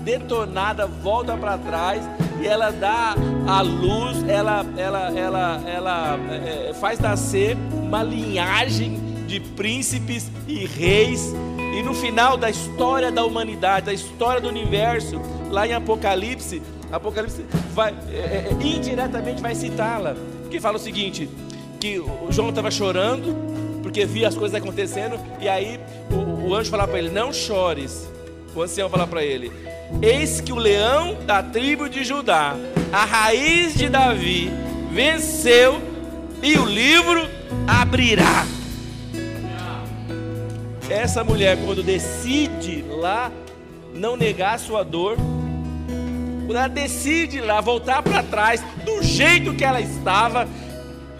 detonada 0.02 0.86
volta 0.86 1.36
para 1.36 1.58
trás 1.58 2.08
e 2.40 2.46
ela 2.46 2.70
dá 2.70 3.14
a 3.46 3.60
luz, 3.60 4.26
ela, 4.28 4.64
ela, 4.76 5.10
ela, 5.18 5.62
ela 5.66 6.18
é, 6.30 6.72
faz 6.74 6.98
nascer 7.00 7.56
uma 7.72 8.02
linhagem 8.02 9.05
de 9.26 9.40
príncipes 9.40 10.30
e 10.46 10.64
reis. 10.66 11.34
E 11.76 11.82
no 11.82 11.94
final 11.94 12.36
da 12.36 12.48
história 12.48 13.10
da 13.10 13.24
humanidade, 13.24 13.86
da 13.86 13.92
história 13.92 14.40
do 14.40 14.48
universo, 14.48 15.20
lá 15.50 15.66
em 15.66 15.72
Apocalipse, 15.72 16.62
Apocalipse 16.90 17.44
vai, 17.74 17.94
é, 18.10 18.48
é, 18.48 18.56
indiretamente 18.62 19.42
vai 19.42 19.54
citá-la, 19.54 20.16
que 20.50 20.60
fala 20.60 20.76
o 20.76 20.80
seguinte: 20.80 21.28
que 21.80 22.02
João 22.30 22.50
estava 22.50 22.70
chorando 22.70 23.34
porque 23.82 24.04
via 24.04 24.28
as 24.28 24.34
coisas 24.34 24.54
acontecendo, 24.54 25.18
e 25.40 25.48
aí 25.48 25.78
o, 26.10 26.48
o 26.48 26.54
anjo 26.54 26.70
falava 26.70 26.90
para 26.90 26.98
ele: 26.98 27.10
Não 27.10 27.32
chores. 27.32 28.08
O 28.54 28.62
ancião 28.62 28.88
fala 28.88 29.06
para 29.06 29.24
ele: 29.24 29.52
Eis 30.00 30.40
que 30.40 30.52
o 30.52 30.56
leão 30.56 31.16
da 31.26 31.42
tribo 31.42 31.88
de 31.88 32.04
Judá, 32.04 32.56
a 32.92 33.04
raiz 33.04 33.74
de 33.74 33.88
Davi, 33.88 34.50
venceu 34.90 35.80
e 36.42 36.56
o 36.58 36.64
livro 36.64 37.28
abrirá. 37.66 38.46
Essa 40.88 41.24
mulher, 41.24 41.58
quando 41.64 41.82
decide 41.82 42.82
lá 42.88 43.32
não 43.92 44.16
negar 44.16 44.58
sua 44.58 44.84
dor, 44.84 45.16
quando 46.46 46.56
ela 46.56 46.68
decide 46.68 47.40
lá 47.40 47.60
voltar 47.60 48.02
para 48.02 48.22
trás 48.22 48.62
do 48.84 49.02
jeito 49.02 49.52
que 49.54 49.64
ela 49.64 49.80
estava, 49.80 50.46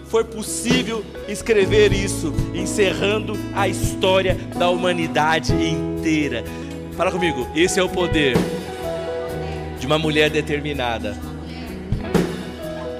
foi 0.07 0.23
possível 0.23 1.03
escrever 1.27 1.91
isso, 1.91 2.33
encerrando 2.53 3.33
a 3.53 3.67
história 3.67 4.35
da 4.57 4.69
humanidade 4.69 5.53
inteira. 5.53 6.45
Fala 6.95 7.11
comigo, 7.11 7.45
esse 7.53 7.77
é 7.79 7.83
o 7.83 7.89
poder 7.89 8.37
de 9.79 9.85
uma 9.85 9.99
mulher 9.99 10.29
determinada. 10.29 11.17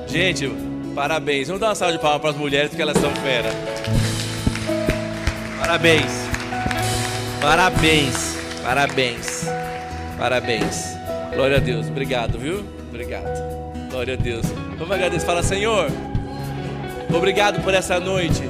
Gente, 0.06 0.52
parabéns. 0.94 1.48
Vamos 1.48 1.62
dar 1.62 1.68
uma 1.70 1.76
salva 1.76 1.94
de 1.94 2.00
palmas 2.00 2.22
para 2.22 2.30
as 2.32 2.36
mulheres 2.36 2.70
porque 2.70 2.82
elas 2.82 2.98
são 2.98 3.10
fera. 3.16 3.50
Parabéns. 5.60 6.27
Parabéns. 7.42 8.38
Parabéns. 8.64 9.46
Parabéns. 10.18 10.98
Glória 11.34 11.58
a 11.58 11.60
Deus. 11.60 11.88
Obrigado, 11.88 12.38
viu? 12.38 12.64
Obrigado. 12.90 13.90
Glória 13.90 14.14
a 14.14 14.18
Deus. 14.18 14.46
Vamos 14.78 14.92
agradecer. 14.92 15.26
Fala, 15.26 15.44
Senhor. 15.44 15.90
Obrigado 17.14 17.62
por 17.64 17.74
essa 17.74 18.00
noite. 18.00 18.44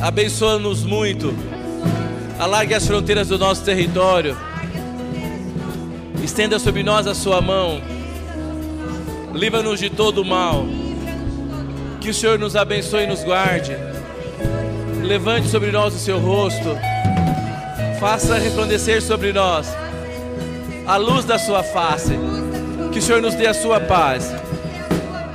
Abençoa-nos 0.00 0.84
muito 0.84 1.34
Alargue 2.38 2.74
as 2.74 2.86
fronteiras 2.86 3.28
do 3.28 3.38
nosso 3.38 3.64
território. 3.64 4.36
Estenda 6.22 6.58
sobre 6.58 6.82
nós 6.82 7.06
a 7.06 7.14
sua 7.14 7.40
mão. 7.40 7.80
Livra-nos 9.32 9.78
de 9.78 9.88
todo 9.88 10.22
o 10.22 10.24
mal. 10.24 10.66
Que 12.00 12.10
o 12.10 12.14
Senhor 12.14 12.38
nos 12.38 12.56
abençoe 12.56 13.04
e 13.04 13.06
nos 13.06 13.22
guarde. 13.22 13.76
Levante 15.02 15.48
sobre 15.48 15.70
nós 15.70 15.94
o 15.94 15.98
seu 15.98 16.18
rosto. 16.18 16.76
Faça 18.04 18.36
resplandecer 18.38 19.00
sobre 19.00 19.32
nós 19.32 19.66
a 20.86 20.96
luz 20.96 21.24
da 21.24 21.38
sua 21.38 21.62
face. 21.62 22.12
Que 22.92 22.98
o 22.98 23.02
Senhor 23.02 23.22
nos 23.22 23.34
dê 23.34 23.46
a 23.46 23.54
sua 23.54 23.80
paz. 23.80 24.30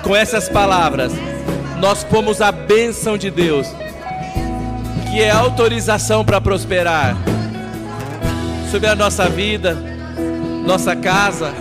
Com 0.04 0.16
essas 0.16 0.48
palavras, 0.48 1.12
nós 1.80 2.04
pomos 2.04 2.44
a 2.44 2.52
bênção 2.52 3.18
de 3.18 3.32
Deus 3.32 3.66
que 5.10 5.20
é 5.20 5.32
autorização 5.32 6.24
para 6.24 6.40
prosperar 6.40 7.18
sobre 8.70 8.88
a 8.88 8.96
nossa 8.96 9.28
vida, 9.28 9.76
nossa 10.64 10.96
casa, 10.96 11.52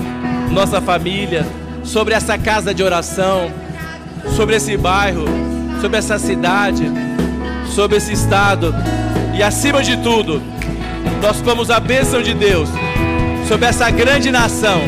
nossa 0.51 0.79
família, 0.79 1.47
sobre 1.85 2.13
essa 2.13 2.37
casa 2.37 2.75
de 2.75 2.83
oração, 2.83 3.51
sobre 4.37 4.57
esse 4.57 4.77
bairro, 4.77 5.25
sobre 5.81 5.97
essa 5.97 6.19
cidade, 6.19 6.85
sobre 7.75 7.97
esse 7.97 8.13
estado 8.13 8.75
e 9.35 9.43
acima 9.43 9.83
de 9.83 9.97
tudo, 9.97 10.43
nós 11.23 11.39
tomamos 11.39 11.71
a 11.71 11.81
bênção 11.81 12.23
de 12.23 12.35
Deus 12.35 12.69
sobre 13.49 13.67
essa 13.67 13.91
grande 13.91 14.31
nação 14.31 14.81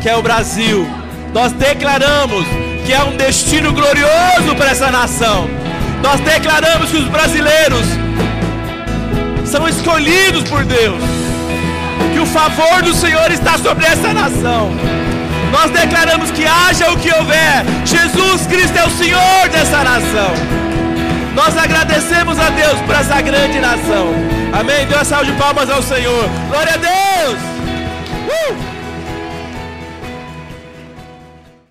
que 0.00 0.08
é 0.08 0.16
o 0.16 0.22
Brasil. 0.22 0.86
Nós 1.34 1.52
declaramos 1.52 2.46
que 2.86 2.92
é 2.92 3.02
um 3.02 3.16
destino 3.16 3.72
glorioso 3.72 4.54
para 4.56 4.70
essa 4.70 4.90
nação 4.90 5.48
nós 6.02 6.20
declaramos 6.20 6.90
que 6.90 6.96
os 6.96 7.08
brasileiros 7.08 7.86
são 9.44 9.66
escolhidos 9.68 10.44
por 10.44 10.64
Deus, 10.64 11.00
que 12.12 12.20
o 12.20 12.26
favor 12.26 12.82
do 12.82 12.94
Senhor 12.94 13.30
está 13.30 13.58
sobre 13.58 13.84
essa 13.84 14.12
nação. 14.12 14.70
Nós 15.50 15.70
declaramos 15.70 16.30
que 16.30 16.44
haja 16.46 16.90
o 16.90 16.98
que 16.98 17.12
houver, 17.12 17.64
Jesus 17.84 18.46
Cristo 18.46 18.76
é 18.78 18.84
o 18.84 18.90
Senhor 18.90 19.48
dessa 19.50 19.82
nação. 19.82 20.67
Nós 21.38 21.56
agradecemos 21.56 22.36
a 22.36 22.50
Deus 22.50 22.80
por 22.80 22.96
essa 22.96 23.20
grande 23.20 23.60
nação. 23.60 24.08
Amém. 24.52 24.84
Dê 24.88 24.94
uma 24.96 25.04
salva 25.04 25.24
de 25.24 25.32
palmas 25.38 25.70
ao 25.70 25.80
Senhor. 25.80 26.28
Glória 26.50 26.74
a 26.74 26.76
Deus. 26.76 27.38
Uh! 28.26 28.77